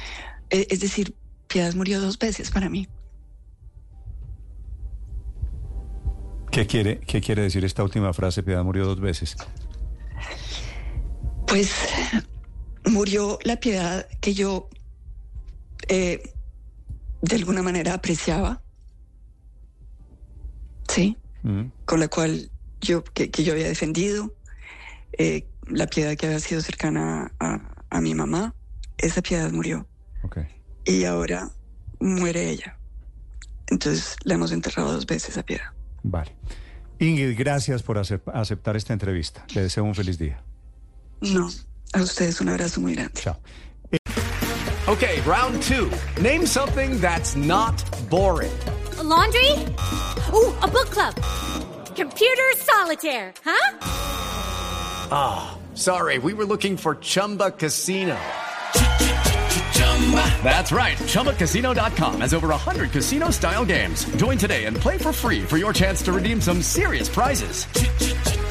e, 0.49 0.67
es 0.69 0.79
decir 0.79 1.15
Piedad 1.47 1.73
murió 1.73 2.01
dos 2.01 2.17
veces 2.17 2.51
para 2.51 2.69
mí 2.69 2.87
¿Qué 6.51 6.65
quiere, 6.67 7.01
¿Qué 7.01 7.19
quiere 7.19 7.41
decir 7.41 7.65
esta 7.65 7.83
última 7.83 8.13
frase? 8.13 8.41
Piedad 8.41 8.63
murió 8.63 8.85
dos 8.85 9.01
veces. 9.01 9.35
Pues 11.45 11.69
murió 12.85 13.39
la 13.43 13.57
piedad 13.57 14.07
que 14.21 14.33
yo 14.33 14.69
eh, 15.87 16.33
de 17.21 17.35
alguna 17.35 17.61
manera 17.61 17.93
apreciaba, 17.93 18.61
¿sí? 20.87 21.17
Mm. 21.43 21.65
Con 21.85 21.99
la 21.99 22.07
cual 22.07 22.49
yo, 22.81 23.03
que, 23.03 23.29
yo 23.29 23.53
había 23.53 23.67
defendido, 23.67 24.33
eh, 25.17 25.47
la 25.67 25.87
piedad 25.87 26.15
que 26.15 26.27
había 26.27 26.39
sido 26.39 26.61
cercana 26.61 27.31
a, 27.39 28.01
mi 28.01 28.13
mamá, 28.13 28.53
esa 28.97 29.21
piedad 29.21 29.51
murió. 29.51 29.87
Y 30.83 31.05
ahora 31.05 31.49
muere 31.99 32.49
ella. 32.49 32.77
Entonces 33.67 34.15
la 34.23 34.35
hemos 34.35 34.51
enterrado 34.51 34.91
dos 34.91 35.05
veces 35.07 35.37
a 35.37 35.43
piedad. 35.43 35.71
Vale. 36.03 36.35
Ingrid, 36.99 37.35
gracias 37.37 37.81
por 37.81 37.97
aceptar 37.97 38.75
esta 38.75 38.93
entrevista. 38.93 39.45
Le 39.55 39.63
deseo 39.63 39.83
un 39.83 39.95
feliz 39.95 40.19
día. 40.19 40.43
No, 41.21 41.49
A 41.95 42.01
ustedes 42.01 42.41
un 42.41 42.49
abrazo 42.49 42.81
muy 42.81 42.93
grande. 42.93 43.21
Chao. 43.21 43.37
Okay, 44.89 45.21
round 45.21 45.63
two. 45.63 45.89
Name 46.21 46.45
something 46.45 46.99
that's 46.99 47.37
not 47.37 47.81
boring. 48.09 48.51
A 48.99 49.03
laundry? 49.03 49.51
Ooh, 50.33 50.53
a 50.61 50.67
book 50.67 50.89
club. 50.91 51.15
Computer 51.95 52.43
solitaire, 52.57 53.33
huh? 53.45 53.77
Ah, 55.09 55.57
oh, 55.57 55.75
sorry. 55.75 56.17
We 56.17 56.33
were 56.33 56.43
looking 56.45 56.75
for 56.75 56.95
Chumba 56.95 57.51
Casino. 57.51 58.17
That's 60.43 60.71
right. 60.71 60.97
ChumbaCasino.com 60.97 62.21
has 62.21 62.33
over 62.33 62.49
100 62.49 62.91
casino 62.91 63.31
style 63.31 63.65
games. 63.65 64.05
Join 64.17 64.37
today 64.37 64.65
and 64.65 64.75
play 64.77 64.97
for 64.97 65.13
free 65.13 65.43
for 65.43 65.57
your 65.57 65.73
chance 65.73 66.03
to 66.03 66.11
redeem 66.11 66.41
some 66.41 66.61
serious 66.61 67.09
prizes. 67.09 67.67